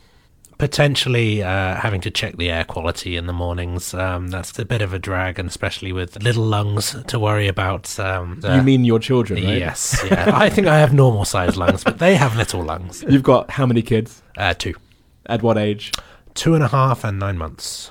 [0.61, 3.95] Potentially uh, having to check the air quality in the mornings.
[3.95, 7.99] Um, that's a bit of a drag, and especially with little lungs to worry about.
[7.99, 9.59] Um, you mean your children, right?
[9.59, 10.31] Yes, yeah.
[10.35, 13.03] I think I have normal sized lungs, but they have little lungs.
[13.09, 14.23] You've got how many kids?
[14.37, 14.75] Uh, two,
[15.27, 15.93] At what age?
[16.35, 17.91] two and a half, and nine months.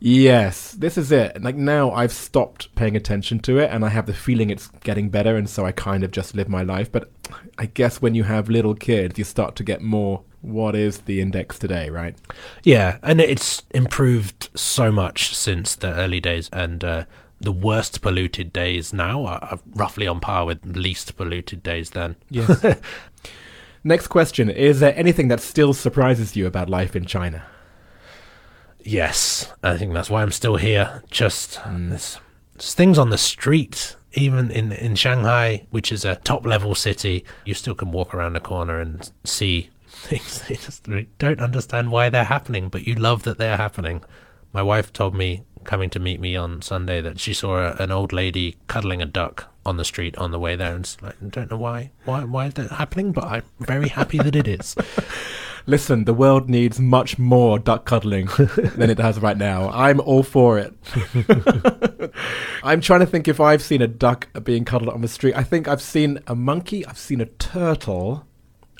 [0.00, 1.42] Yes, this is it.
[1.42, 5.08] Like now I've stopped paying attention to it and I have the feeling it's getting
[5.08, 6.92] better and so I kind of just live my life.
[6.92, 7.10] But
[7.58, 11.20] I guess when you have little kids, you start to get more what is the
[11.20, 12.16] index today, right?
[12.62, 17.04] Yeah, and it's improved so much since the early days, and uh,
[17.40, 22.16] the worst polluted days now are, roughly on par with least polluted days then.
[22.30, 22.64] Yes.
[23.84, 24.50] Next question.
[24.50, 27.44] Is there anything that still surprises you about life in China?
[28.80, 31.02] Yes, I think that's why I'm still here.
[31.10, 32.18] Just there's,
[32.54, 37.24] there's things on the street, even in in Shanghai, which is a top level city.
[37.44, 39.70] You still can walk around the corner and see
[40.08, 40.42] things.
[40.48, 44.02] You just don't understand why they're happening, but you love that they're happening.
[44.52, 47.90] My wife told me coming to meet me on Sunday that she saw a, an
[47.90, 51.26] old lady cuddling a duck on the street on the way there, and like, I
[51.26, 54.74] don't know why why why is that happening, but I'm very happy that it is.
[55.66, 58.26] Listen, the world needs much more duck cuddling
[58.76, 59.68] than it has right now.
[59.68, 60.72] I'm all for it.
[62.62, 65.36] I'm trying to think if I've seen a duck being cuddled on the street.
[65.36, 68.24] I think I've seen a monkey, I've seen a turtle.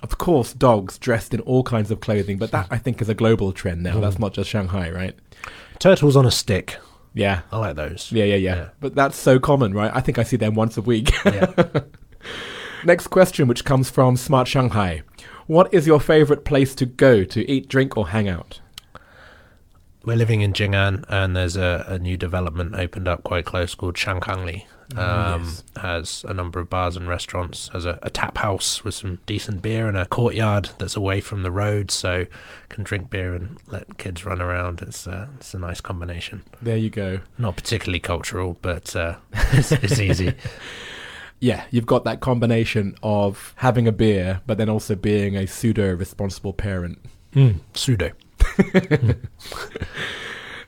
[0.03, 3.15] Of course, dogs dressed in all kinds of clothing, but that I think is a
[3.15, 3.95] global trend now.
[3.95, 4.01] Hmm.
[4.01, 5.19] That's not just Shanghai, right?
[5.79, 6.77] Turtles on a stick.
[7.15, 7.43] Yeah.
[7.51, 8.13] I like those.
[8.13, 8.69] Yeah, yeah, yeah, Yeah.
[8.81, 9.91] But that's so common, right?
[9.93, 11.11] I think I see them once a week.
[11.25, 11.53] Yeah.
[12.85, 15.03] Next question, which comes from Smart Shanghai.
[15.47, 18.61] What is your favorite place to go to eat, drink, or hang out?
[20.05, 23.97] We're living in Jing'an, and there's a, a new development opened up quite close called
[23.97, 24.65] Shankangli.
[24.97, 25.65] Um, yes.
[25.77, 27.69] Has a number of bars and restaurants.
[27.69, 31.43] Has a, a tap house with some decent beer and a courtyard that's away from
[31.43, 32.27] the road, so
[32.69, 34.81] can drink beer and let kids run around.
[34.81, 36.43] It's uh, it's a nice combination.
[36.63, 37.21] There you go.
[37.37, 39.17] Not particularly cultural, but uh,
[39.53, 40.35] it's, it's easy.
[41.41, 45.95] Yeah, you've got that combination of having a beer, but then also being a pseudo
[45.95, 46.99] responsible parent.
[47.35, 48.11] Mm, pseudo.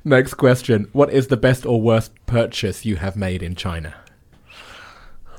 [0.05, 0.89] Next question.
[0.93, 3.95] What is the best or worst purchase you have made in China?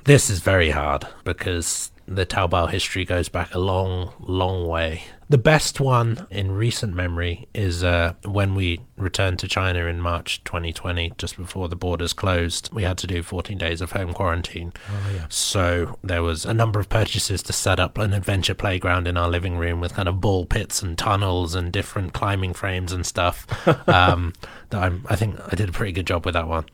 [0.03, 5.03] This is very hard because the Taobao history goes back a long, long way.
[5.29, 10.43] The best one in recent memory is uh, when we returned to China in March
[10.43, 12.69] 2020, just before the borders closed.
[12.73, 14.73] We had to do 14 days of home quarantine.
[14.89, 15.25] Oh, yeah.
[15.29, 19.29] So there was a number of purchases to set up an adventure playground in our
[19.29, 23.47] living room with kind of ball pits and tunnels and different climbing frames and stuff.
[23.87, 24.33] um,
[24.71, 26.65] that I'm, I think I did a pretty good job with that one.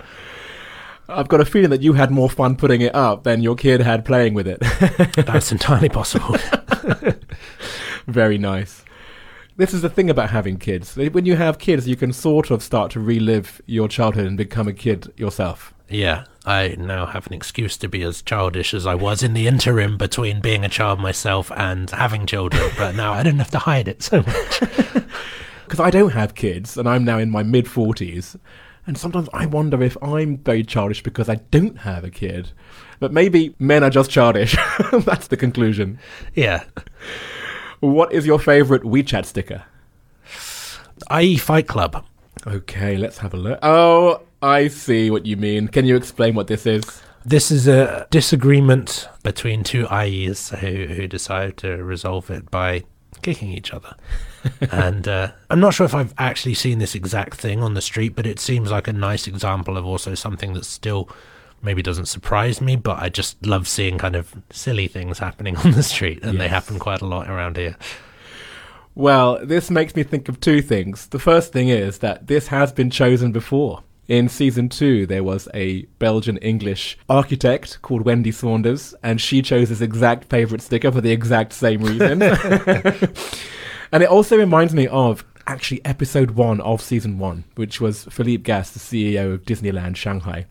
[1.10, 3.82] I've got a feeling that you had more fun putting it up than your kid
[3.82, 4.60] had playing with it.
[5.26, 6.36] That's entirely possible.
[8.08, 8.84] Very nice.
[9.56, 10.96] This is the thing about having kids.
[10.96, 14.68] When you have kids, you can sort of start to relive your childhood and become
[14.68, 15.74] a kid yourself.
[15.90, 19.48] Yeah, I now have an excuse to be as childish as I was in the
[19.48, 23.60] interim between being a child myself and having children, but now I don't have to
[23.60, 24.62] hide it so much.
[25.66, 28.40] Because I don't have kids, and I'm now in my mid 40s,
[28.88, 32.52] and sometimes I wonder if I'm very childish because I don't have a kid.
[33.00, 34.58] But maybe men are just childish.
[34.92, 36.00] That's the conclusion.
[36.34, 36.64] Yeah.
[37.82, 39.66] What is your favourite WeChat sticker?
[41.12, 42.06] IE Fight Club.
[42.48, 43.60] Okay, let's have a look.
[43.62, 45.68] Oh, I see what you mean.
[45.68, 47.02] Can you explain what this is?
[47.26, 52.84] This is a disagreement between two IEs who, who decide to resolve it by
[53.22, 53.96] kicking each other.
[54.72, 58.16] and uh, I'm not sure if I've actually seen this exact thing on the street,
[58.16, 61.10] but it seems like a nice example of also something that's still
[61.62, 65.72] maybe doesn't surprise me, but I just love seeing kind of silly things happening on
[65.72, 67.76] the street, and they happen quite a lot around here.
[68.96, 71.08] Well, this makes me think of two things.
[71.08, 73.84] The first thing is that this has been chosen before.
[74.08, 79.68] In season two, there was a Belgian English architect called Wendy Saunders, and she chose
[79.68, 82.22] this exact favourite sticker for the exact same reason.
[83.92, 88.44] and it also reminds me of actually episode one of season one, which was Philippe
[88.44, 90.46] Gas, the CEO of Disneyland Shanghai.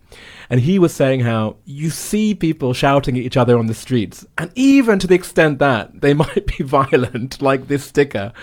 [0.50, 4.26] And he was saying how you see people shouting at each other on the streets,
[4.36, 8.34] and even to the extent that they might be violent, like this sticker.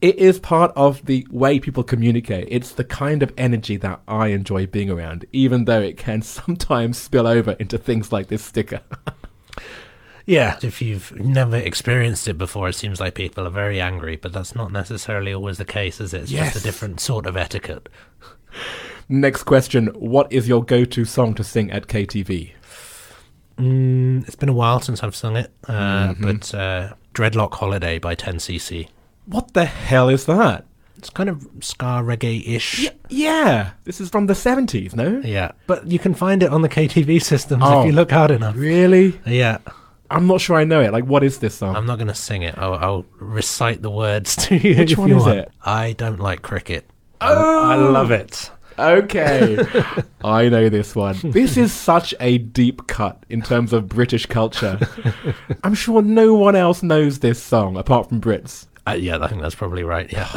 [0.00, 2.48] It is part of the way people communicate.
[2.50, 6.96] It's the kind of energy that I enjoy being around, even though it can sometimes
[6.98, 8.80] spill over into things like this sticker.
[10.26, 14.32] Yeah, if you've never experienced it before, it seems like people are very angry, but
[14.32, 16.22] that's not necessarily always the case, is it?
[16.22, 16.52] It's Yes.
[16.52, 17.88] just a different sort of etiquette.
[19.08, 22.52] Next question What is your go to song to sing at KTV?
[23.58, 26.20] Mm, it's been a while since I've sung it, uh, Mhm.
[26.22, 28.86] but uh, Dreadlock Holiday by 10cc.
[29.30, 30.66] What the hell is that?
[30.98, 32.84] It's kind of ska reggae ish.
[32.90, 35.20] Y- yeah, this is from the 70s, no?
[35.24, 37.80] Yeah, but you can find it on the KTV systems Oh.
[37.80, 38.54] if you look hard enough.
[38.56, 39.18] Really?
[39.24, 39.58] Yeah,
[40.10, 40.92] I'm not sure I know it.
[40.92, 41.74] Like, what is this song?
[41.74, 42.54] I'm not going to sing it.
[42.58, 44.76] I'll, I'll recite the words to you.
[44.76, 45.38] Which if one you is want.
[45.38, 45.52] it?
[45.64, 46.90] I don't like cricket.
[47.22, 47.70] Oh!
[47.70, 48.50] I love it.
[48.78, 49.58] Okay,
[50.24, 51.16] I know this one.
[51.22, 54.78] This is such a deep cut in terms of British culture.
[55.64, 58.66] I'm sure no one else knows this song apart from Brits.
[58.86, 60.10] Uh, yeah, I think that's probably right.
[60.12, 60.30] Yeah.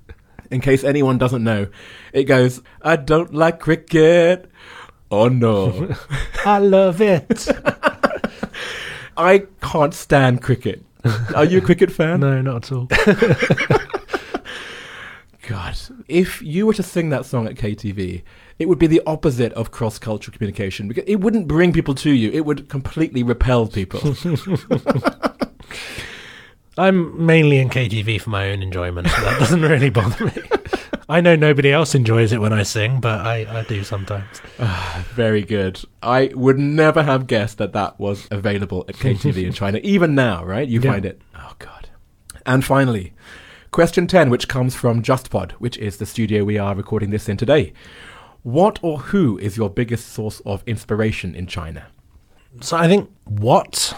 [0.50, 1.68] In case anyone doesn't know,
[2.12, 4.50] it goes, I don't like cricket.
[5.10, 5.94] Oh no.
[6.44, 7.48] I love it.
[9.16, 10.84] I can't stand cricket.
[11.34, 12.20] Are you a cricket fan?
[12.20, 12.86] no, not at all.
[15.48, 15.78] God.
[16.08, 18.22] If you were to sing that song at KTV,
[18.58, 22.10] it would be the opposite of cross cultural communication because it wouldn't bring people to
[22.10, 24.14] you, it would completely repel people.
[26.78, 30.32] I'm mainly in KTV for my own enjoyment, so that doesn't really bother me.
[31.10, 34.42] I know nobody else enjoys it when I sing, but I, I do sometimes.
[34.60, 35.80] Ah, very good.
[36.02, 39.80] I would never have guessed that that was available at KTV in China.
[39.82, 40.68] Even now, right?
[40.68, 40.92] You Yeah.
[40.92, 41.20] find it.
[41.34, 41.88] Oh, God.
[42.44, 43.14] And finally,
[43.70, 47.38] question 10, which comes from JustPod, which is the studio we are recording this in
[47.38, 47.72] today.
[48.42, 51.86] What or who is your biggest source of inspiration in China?
[52.60, 53.96] So I think what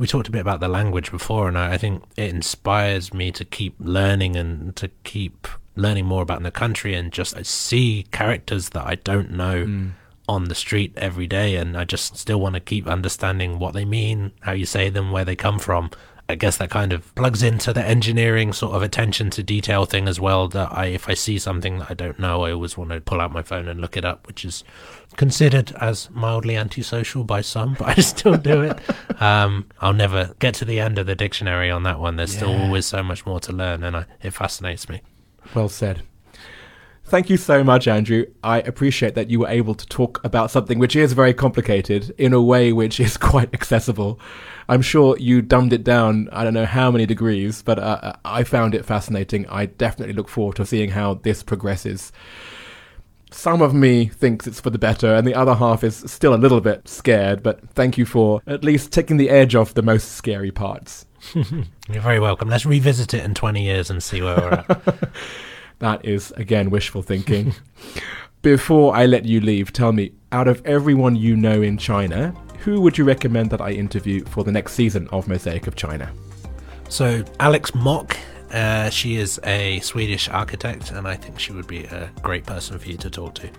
[0.00, 3.30] we talked a bit about the language before, and I, I think it inspires me
[3.32, 8.70] to keep learning and to keep learning more about the country and just see characters
[8.70, 9.88] that I don't know hmm.
[10.26, 13.84] on the street every day, and I just still want to keep understanding what they
[13.84, 15.90] mean, how you say them, where they come from.
[16.30, 20.06] I guess that kind of plugs into the engineering sort of attention to detail thing
[20.06, 20.48] as well.
[20.48, 23.20] That I, if I see something that I don't know, I always want to pull
[23.20, 24.62] out my phone and look it up, which is
[25.16, 28.78] considered as mildly antisocial by some, but I still do it.
[29.20, 32.16] Um, I'll never get to the end of the dictionary on that one.
[32.16, 35.02] There's still always so much more to learn, and I, it fascinates me.
[35.54, 36.00] Well said.
[37.10, 38.26] Thank you so much, Andrew.
[38.44, 42.32] I appreciate that you were able to talk about something which is very complicated in
[42.32, 44.20] a way which is quite accessible.
[44.68, 48.44] I'm sure you dumbed it down, I don't know how many degrees, but uh, I
[48.44, 49.44] found it fascinating.
[49.48, 52.12] I definitely look forward to seeing how this progresses.
[53.32, 56.36] some of me thinks it's for the better, and the other half is still a
[56.36, 60.12] little bit scared, but thank you for at least taking the edge off the most
[60.12, 61.06] scary parts.
[61.34, 62.48] You're very welcome.
[62.48, 65.10] Let's revisit it in 20 years and see where we're at.
[65.80, 67.54] that is, again, wishful thinking.
[68.42, 72.80] Before I let you leave, tell me, out of everyone you know in China, who
[72.80, 76.10] would you recommend that I interview for the next season of Mosaic of China?
[76.88, 78.16] So, Alex Mock,
[78.50, 82.78] uh, she is a Swedish architect, and I think she would be a great person
[82.78, 83.50] for you to talk to.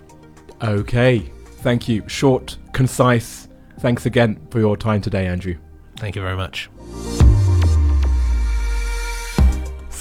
[0.62, 2.08] Okay, thank you.
[2.08, 3.48] Short, concise.
[3.80, 5.56] Thanks again for your time today, Andrew.
[5.96, 6.68] Thank you very much.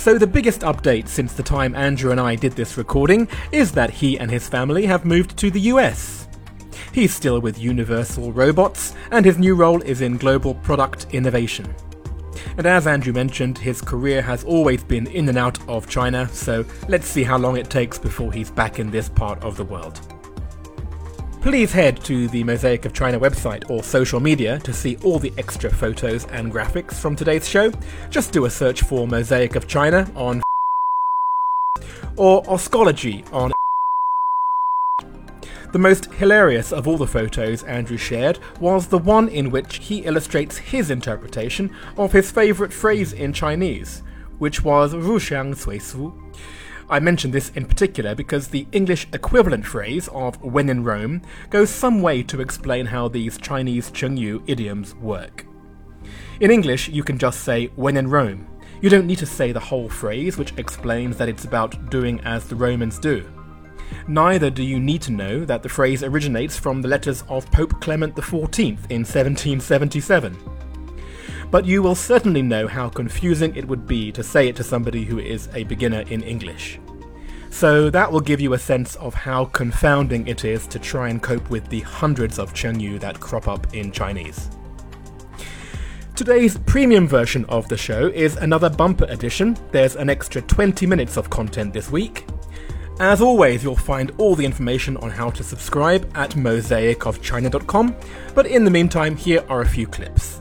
[0.01, 3.91] So, the biggest update since the time Andrew and I did this recording is that
[3.91, 6.27] he and his family have moved to the US.
[6.91, 11.71] He's still with Universal Robots, and his new role is in global product innovation.
[12.57, 16.65] And as Andrew mentioned, his career has always been in and out of China, so
[16.87, 20.01] let's see how long it takes before he's back in this part of the world.
[21.41, 25.33] Please head to the Mosaic of China website or social media to see all the
[25.39, 27.71] extra photos and graphics from today's show.
[28.11, 30.43] Just do a search for Mosaic of China on
[32.15, 33.51] or Oscology on
[35.71, 40.01] the most hilarious of all the photos Andrew shared was the one in which he
[40.01, 44.03] illustrates his interpretation of his favourite phrase in Chinese,
[44.37, 46.13] which was Ru Xiang Sui Su,
[46.89, 51.69] I mention this in particular because the English equivalent phrase of when in Rome goes
[51.69, 55.45] some way to explain how these Chinese Chengyu idioms work.
[56.39, 58.47] In English, you can just say when in Rome.
[58.81, 62.47] You don't need to say the whole phrase, which explains that it's about doing as
[62.47, 63.29] the Romans do.
[64.07, 67.79] Neither do you need to know that the phrase originates from the letters of Pope
[67.81, 70.60] Clement XIV in 1777
[71.51, 75.03] but you will certainly know how confusing it would be to say it to somebody
[75.03, 76.79] who is a beginner in English.
[77.49, 81.21] So that will give you a sense of how confounding it is to try and
[81.21, 84.49] cope with the hundreds of Chengyu that crop up in Chinese.
[86.15, 89.57] Today's premium version of the show is another bumper edition.
[89.71, 92.25] There's an extra 20 minutes of content this week.
[92.99, 97.95] As always, you'll find all the information on how to subscribe at mosaicofchina.com,
[98.35, 100.40] but in the meantime, here are a few clips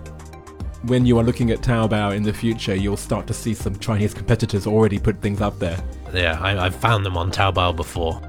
[0.83, 4.15] when you are looking at Taobao in the future, you'll start to see some Chinese
[4.15, 5.83] competitors already put things up there.
[6.13, 8.21] Yeah, I, have found them on Taobao before.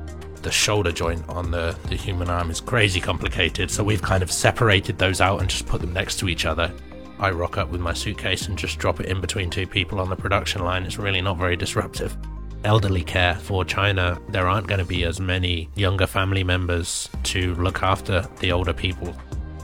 [0.42, 4.32] The shoulder joint on the, the human arm is crazy complicated, so we've kind of
[4.32, 6.74] separated those out and just put them next to each other.
[7.20, 10.10] I rock up with my suitcase and just drop it in between two people on
[10.10, 10.84] the production line.
[10.84, 12.18] It's really not very disruptive.
[12.64, 17.56] Elderly care for China, there aren't going to be as many younger family members to
[17.56, 19.16] look after the older people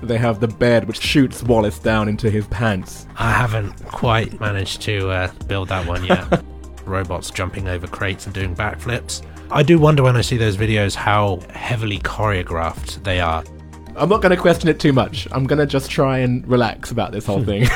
[0.02, 3.08] they have the bed which shoots Wallace down into his pants.
[3.18, 6.43] I haven't quite managed to uh, build that one yet.
[6.86, 9.26] Robots jumping over crates and doing backflips.
[9.52, 13.43] I do wonder when I see those videos how heavily choreographed they are.
[13.95, 15.28] I'm not going to question it too much.
[15.32, 17.64] I'm going to just try and relax about this whole thing.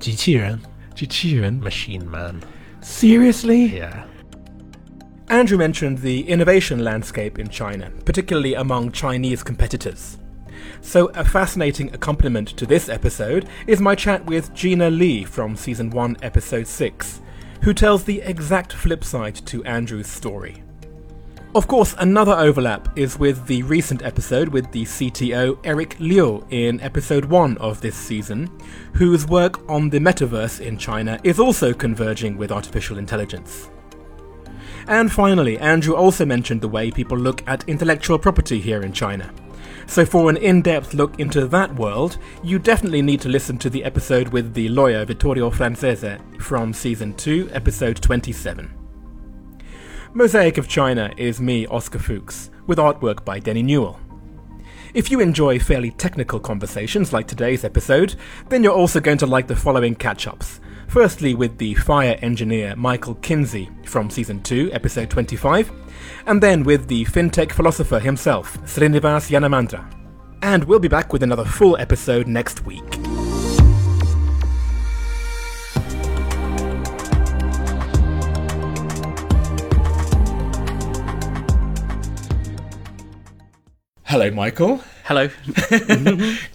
[0.00, 0.60] Jiqiren.
[0.94, 1.60] Jiqiren.
[1.60, 2.42] Machine Man.
[2.80, 3.66] Seriously?
[3.66, 4.04] Yeah.
[5.28, 10.18] Andrew mentioned the innovation landscape in China, particularly among Chinese competitors.
[10.82, 15.90] So, a fascinating accompaniment to this episode is my chat with Gina Lee from Season
[15.90, 17.22] 1, Episode 6,
[17.62, 20.62] who tells the exact flip side to Andrew's story.
[21.56, 26.80] Of course, another overlap is with the recent episode with the CTO Eric Liu in
[26.80, 28.48] episode 1 of this season,
[28.92, 33.70] whose work on the metaverse in China is also converging with artificial intelligence.
[34.88, 39.32] And finally, Andrew also mentioned the way people look at intellectual property here in China.
[39.88, 43.70] So, for an in depth look into that world, you definitely need to listen to
[43.70, 48.72] the episode with the lawyer Vittorio Francese from Season 2, Episode 27.
[50.14, 54.00] Mosaic of China is me, Oscar Fuchs, with artwork by Denny Newell.
[54.94, 58.14] If you enjoy fairly technical conversations like today's episode,
[58.48, 62.74] then you're also going to like the following catch ups Firstly, with the fire engineer
[62.76, 65.70] Michael Kinsey from Season 2, Episode 25,
[66.26, 69.84] and then with the fintech philosopher himself, Srinivas Yanamandra.
[70.42, 73.25] And we'll be back with another full episode next week.
[84.08, 84.82] Hello, Michael.
[85.06, 85.30] Hello.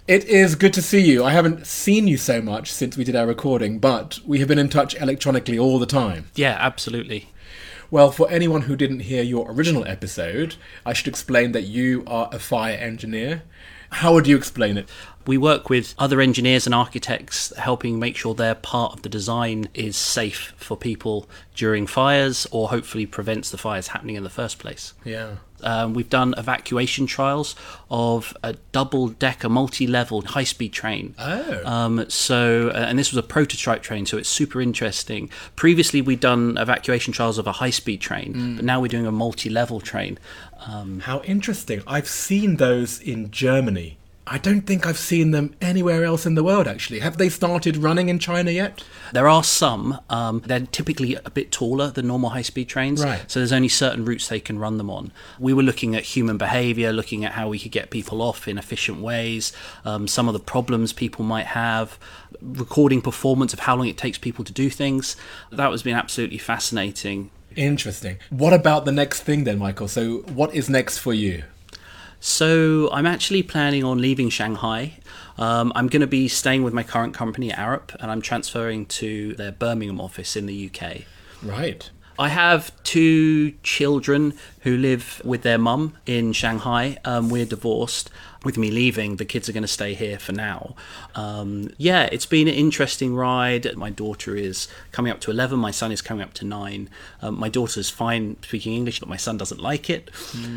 [0.08, 1.26] it is good to see you.
[1.26, 4.58] I haven't seen you so much since we did our recording, but we have been
[4.58, 6.30] in touch electronically all the time.
[6.34, 7.28] Yeah, absolutely.
[7.89, 12.30] Well, for anyone who didn't hear your original episode, I should explain that you are
[12.32, 13.43] a fire engineer
[13.91, 14.88] How would you explain it?
[15.28, 19.68] We work with other engineers and architects helping make sure their part of the design
[19.74, 24.58] is safe for people during fires or hopefully prevents the fires happening in the first
[24.58, 24.93] place.
[25.04, 25.36] Yeah.
[25.64, 27.55] Um, we've done evacuation trials
[27.89, 31.16] of a double decker, multi level high speed train.
[31.20, 31.66] Oh.
[31.66, 35.30] Um, so, uh, and this was a prototype train, so it's super interesting.
[35.55, 39.12] Previously, we'd done evacuation trials of a high speed train, but now we're doing a
[39.12, 40.18] multi level train.
[40.68, 41.82] Um, How interesting.
[41.88, 43.97] I've seen those in Germany.
[44.28, 47.00] I don't think I've seen them anywhere else in the world, actually.
[47.00, 48.84] Have they started running in China yet?
[49.14, 50.00] There are some.
[50.10, 53.04] Um, they're typically a bit taller than normal high speed trains.
[53.04, 53.30] Right.
[53.30, 55.12] So there's only certain routes they can run them on.
[55.40, 58.58] We were looking at human behavior, looking at how we could get people off in
[58.58, 59.54] efficient ways,
[59.86, 61.98] um, some of the problems people might have,
[62.42, 65.16] recording performance of how long it takes people to do things.
[65.52, 67.32] That has been absolutely fascinating.
[67.56, 68.20] Interesting.
[68.30, 69.88] What about the next thing then, Michael?
[69.88, 71.44] So, what is next for you?
[72.24, 75.00] So I'm actually planning on leaving Shanghai.
[75.40, 79.34] Um, I'm going to be staying with my current company, Arup, and I'm transferring to
[79.34, 81.02] their Birmingham office in the UK.
[81.42, 81.90] Right.
[82.20, 87.00] I have two children who live with their mum in Shanghai.
[87.04, 88.12] Um, we're divorced.
[88.44, 90.76] With me leaving, the kids are going to stay here for now.
[91.14, 93.76] Um, yeah, it's been an interesting ride.
[93.76, 96.89] My daughter is coming up to 11, my son is coming up to 9.
[97.22, 100.10] Um, my daughter's fine speaking English, but my son doesn't like it.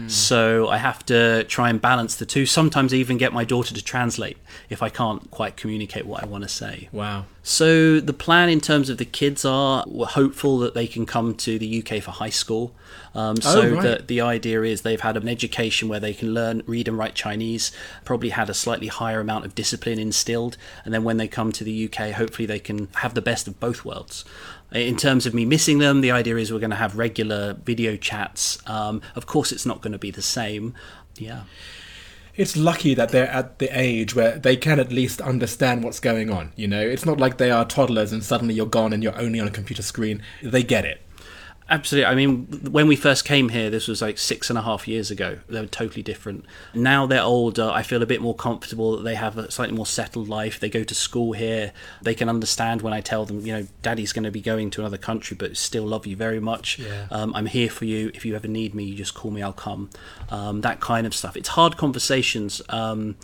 [0.08, 2.46] So I have to try and balance the two.
[2.46, 4.38] Sometimes I even get my daughter to translate
[4.70, 6.88] if I can't quite communicate what I want to say.
[6.92, 7.26] Wow.
[7.42, 11.34] So the plan in terms of the kids are we're hopeful that they can come
[11.34, 12.74] to the UK for high school.
[13.14, 13.82] Um, so Oh, right.
[13.82, 17.14] that the idea is they've had an education where they can learn read and write
[17.14, 17.70] Chinese,
[18.04, 21.62] probably had a slightly higher amount of discipline instilled, and then when they come to
[21.64, 24.24] the UK, hopefully they can have the best of both worlds.
[24.72, 27.96] In terms of me missing them, the idea is we're going to have regular video
[27.96, 28.58] chats.
[28.68, 30.74] Um, of course, it's not going to be the same.
[31.16, 31.42] Yeah.
[32.36, 36.30] It's lucky that they're at the age where they can at least understand what's going
[36.30, 36.52] on.
[36.56, 39.38] You know, it's not like they are toddlers and suddenly you're gone and you're only
[39.38, 40.20] on a computer screen.
[40.42, 41.00] They get it.
[41.68, 42.06] Absolutely.
[42.06, 45.10] I mean, when we first came here, this was like six and a half years
[45.10, 45.38] ago.
[45.48, 46.44] They were totally different.
[46.74, 47.70] Now they're older.
[47.72, 50.60] I feel a bit more comfortable that they have a slightly more settled life.
[50.60, 51.72] They go to school here.
[52.02, 54.82] They can understand when I tell them, you know, daddy's going to be going to
[54.82, 56.78] another country, but still love you very much.
[56.78, 57.06] Yeah.
[57.10, 58.10] Um, I'm here for you.
[58.12, 59.88] If you ever need me, you just call me, I'll come.
[60.28, 61.34] Um, that kind of stuff.
[61.34, 62.60] It's hard conversations.
[62.68, 63.16] Um,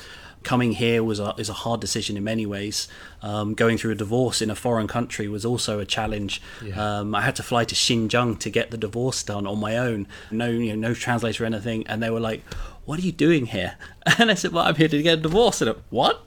[0.42, 2.88] coming here was a, is a hard decision in many ways.
[3.22, 6.40] Um, going through a divorce in a foreign country was also a challenge.
[6.64, 7.00] Yeah.
[7.00, 10.06] Um, I had to fly to Xinjiang to get the divorce done on my own.
[10.30, 11.86] No, you know, no translator or anything.
[11.86, 12.42] And they were like,
[12.90, 13.74] "What are you doing here?"
[14.18, 16.24] And I said, "Well, I'm here to get a divorce." And what?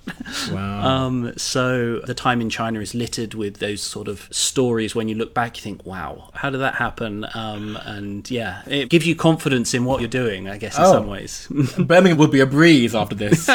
[0.51, 0.71] Wow.
[0.93, 4.93] Um, so the time in China is littered with those sort of stories.
[4.95, 8.89] When you look back, you think, "Wow, how did that happen?" Um, and yeah, it
[8.89, 10.47] gives you confidence in what you're doing.
[10.47, 10.91] I guess in Oh.
[10.93, 11.47] some ways.
[11.77, 13.47] Birmingham would be a breeze after this.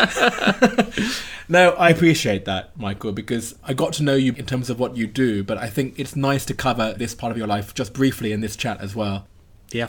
[1.49, 4.97] no, I appreciate that, Michael, because I got to know you in terms of what
[4.97, 7.93] you do, but I think it's nice to cover this part of your life just
[7.93, 9.27] briefly in this chat as well.
[9.73, 9.89] yeah.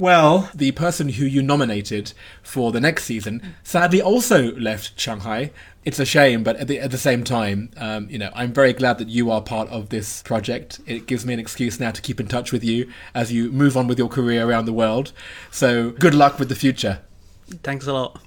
[0.00, 5.50] Well, the person who you nominated for the next season sadly also left Shanghai.
[5.84, 8.72] It's a shame, but at the, at the same time, um, you know, I'm very
[8.72, 10.80] glad that you are part of this project.
[10.86, 13.76] It gives me an excuse now to keep in touch with you as you move
[13.76, 15.12] on with your career around the world.
[15.50, 17.02] So, good luck with the future.
[17.62, 18.22] Thanks a lot.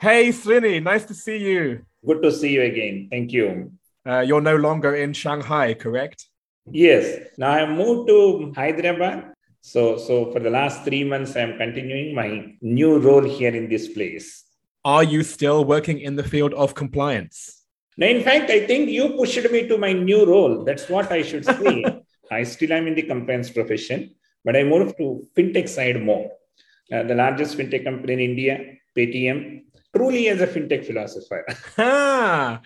[0.00, 1.84] Hey, Srini, nice to see you.
[2.06, 3.08] Good to see you again.
[3.10, 3.72] Thank you.
[4.06, 6.28] Uh, you're no longer in Shanghai, correct?
[6.70, 7.28] Yes.
[7.36, 9.33] Now I moved to Hyderabad.
[9.66, 13.88] So, so for the last three months, I'm continuing my new role here in this
[13.88, 14.44] place.
[14.84, 17.64] Are you still working in the field of compliance?
[17.96, 20.64] Now, in fact, I think you pushed me to my new role.
[20.64, 21.82] That's what I should say.
[22.30, 26.30] I still am in the compliance profession, but I moved to fintech side more.
[26.92, 28.60] Uh, the largest fintech company in India,
[28.94, 29.62] Paytm,
[29.96, 31.46] truly as a fintech philosopher.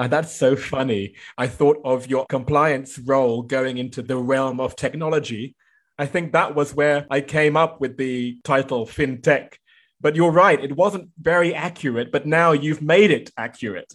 [0.00, 1.14] Ah, that's so funny.
[1.36, 5.56] I thought of your compliance role going into the realm of technology.
[5.98, 9.54] I think that was where I came up with the title FinTech.
[10.00, 13.92] But you're right, it wasn't very accurate, but now you've made it accurate.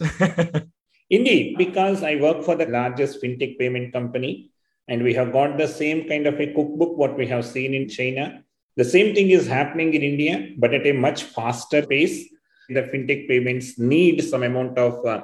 [1.10, 4.50] Indeed, because I work for the largest fintech payment company,
[4.86, 7.88] and we have got the same kind of a cookbook what we have seen in
[7.88, 8.42] China.
[8.76, 12.28] The same thing is happening in India, but at a much faster pace.
[12.68, 15.22] The fintech payments need some amount of uh,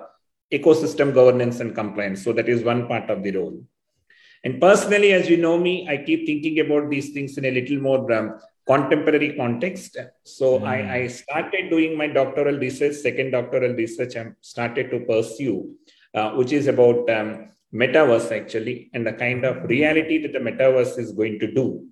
[0.52, 2.22] ecosystem governance and compliance.
[2.24, 3.62] So that is one part of the role.
[4.42, 7.78] And personally, as you know me, I keep thinking about these things in a little
[7.78, 9.96] more um, contemporary context.
[10.24, 10.66] So Mm.
[10.66, 15.74] I, I started doing my doctoral research, second doctoral research, I started to pursue,
[16.14, 20.98] uh, which is about um, metaverse actually, and the kind of reality that the metaverse
[20.98, 21.86] is going to do.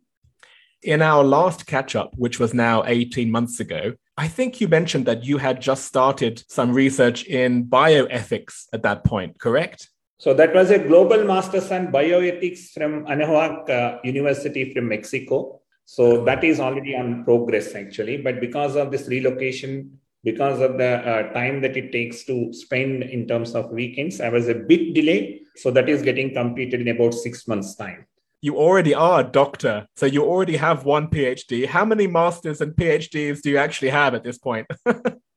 [0.82, 5.06] In our last catch up, which was now 18 months ago, I think you mentioned
[5.06, 9.88] that you had just started some research in bioethics at that point, correct?
[10.18, 15.60] So that was a global master's on bioethics from Anahuac uh, University from Mexico.
[15.84, 18.16] So that is already on progress actually.
[18.16, 23.04] But because of this relocation, because of the uh, time that it takes to spend
[23.04, 25.42] in terms of weekends, I was a bit delayed.
[25.54, 28.04] So that is getting completed in about six months' time.
[28.40, 31.66] You already are a doctor, so you already have one PhD.
[31.66, 34.66] How many masters and PhDs do you actually have at this point?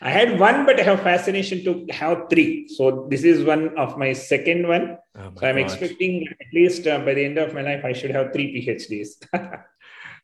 [0.00, 2.68] I had one, but I have fascination to have three.
[2.68, 4.98] So this is one of my second one.
[5.16, 5.64] Oh my so I'm God.
[5.64, 9.08] expecting at least uh, by the end of my life, I should have three PhDs.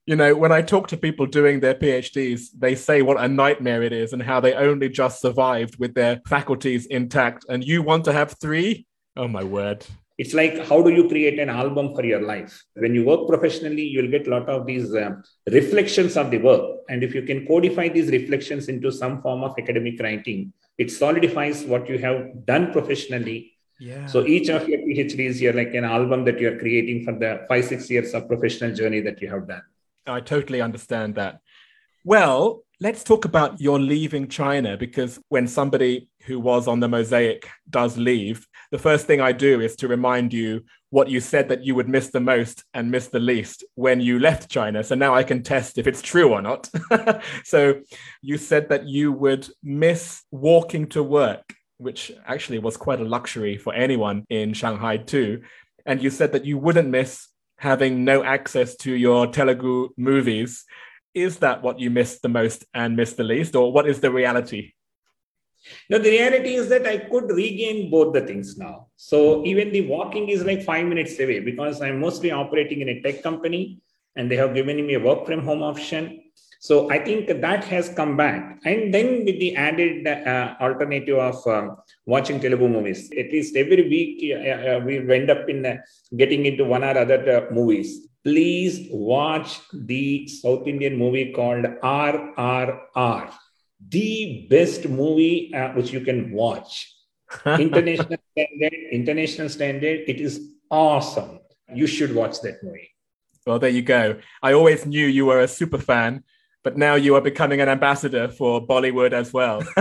[0.06, 3.82] you know, when I talk to people doing their PhDs, they say what a nightmare
[3.82, 7.44] it is and how they only just survived with their faculties intact.
[7.48, 8.86] And you want to have three?
[9.16, 9.84] Oh my word.
[10.18, 12.64] It's like how do you create an album for your life?
[12.74, 15.10] When you work professionally, you'll get a lot of these uh,
[15.46, 16.78] reflections of the work.
[16.88, 21.64] And if you can codify these reflections into some form of academic writing, it solidifies
[21.64, 24.06] what you have done professionally yeah.
[24.06, 27.64] So each of your PhDs, you're like an album that you're creating for the five,
[27.64, 29.62] six years of professional journey that you have done.
[30.06, 31.40] I totally understand that.
[32.04, 37.48] Well, let's talk about your leaving China because when somebody who was on the mosaic
[37.70, 41.64] does leave, the first thing I do is to remind you what you said that
[41.64, 44.82] you would miss the most and miss the least when you left China.
[44.84, 46.70] So now I can test if it's true or not.
[47.44, 47.80] so
[48.22, 53.58] you said that you would miss walking to work, which actually was quite a luxury
[53.58, 55.42] for anyone in Shanghai too.
[55.84, 60.64] And you said that you wouldn't miss having no access to your Telugu movies.
[61.14, 64.10] Is that what you missed the most and missed the least, or what is the
[64.10, 64.72] reality?
[65.88, 68.88] No, the reality is that I could regain both the things now.
[68.96, 73.00] So even the walking is like five minutes away because I'm mostly operating in a
[73.00, 73.80] tech company
[74.16, 76.22] and they have given me a work from home option.
[76.60, 78.60] So I think that has come back.
[78.64, 83.84] And then with the added uh, alternative of um, watching Telugu movies, at least every
[83.94, 85.76] week uh, uh we end up in uh,
[86.16, 88.08] getting into one or other uh, movies.
[88.24, 93.32] Please watch the South Indian movie called RRR,
[93.88, 96.92] the best movie uh, which you can watch.
[97.46, 100.00] international standard, international standard.
[100.06, 101.40] It is awesome.
[101.74, 102.90] You should watch that movie.
[103.46, 104.18] Well, there you go.
[104.42, 106.22] I always knew you were a super fan
[106.66, 109.62] but now you are becoming an ambassador for Bollywood as well.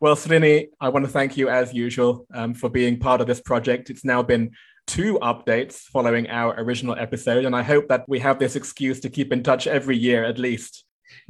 [0.00, 3.40] well, Srini, I want to thank you as usual um, for being part of this
[3.40, 3.90] project.
[3.90, 4.52] It's now been
[4.86, 9.10] two updates following our original episode, and I hope that we have this excuse to
[9.10, 10.84] keep in touch every year at least.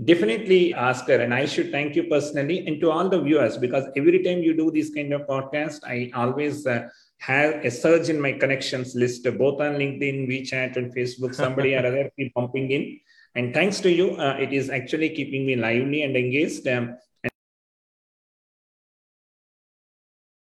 [0.04, 4.22] Definitely, Oscar, and I should thank you personally and to all the viewers because every
[4.22, 8.32] time you do this kind of podcast, I always uh, have a surge in my
[8.32, 11.34] connections list, both on LinkedIn, WeChat, and Facebook.
[11.34, 12.98] Somebody or other keep bumping in.
[13.34, 16.66] And thanks to you, uh, it is actually keeping me lively and engaged.
[16.66, 16.96] Um,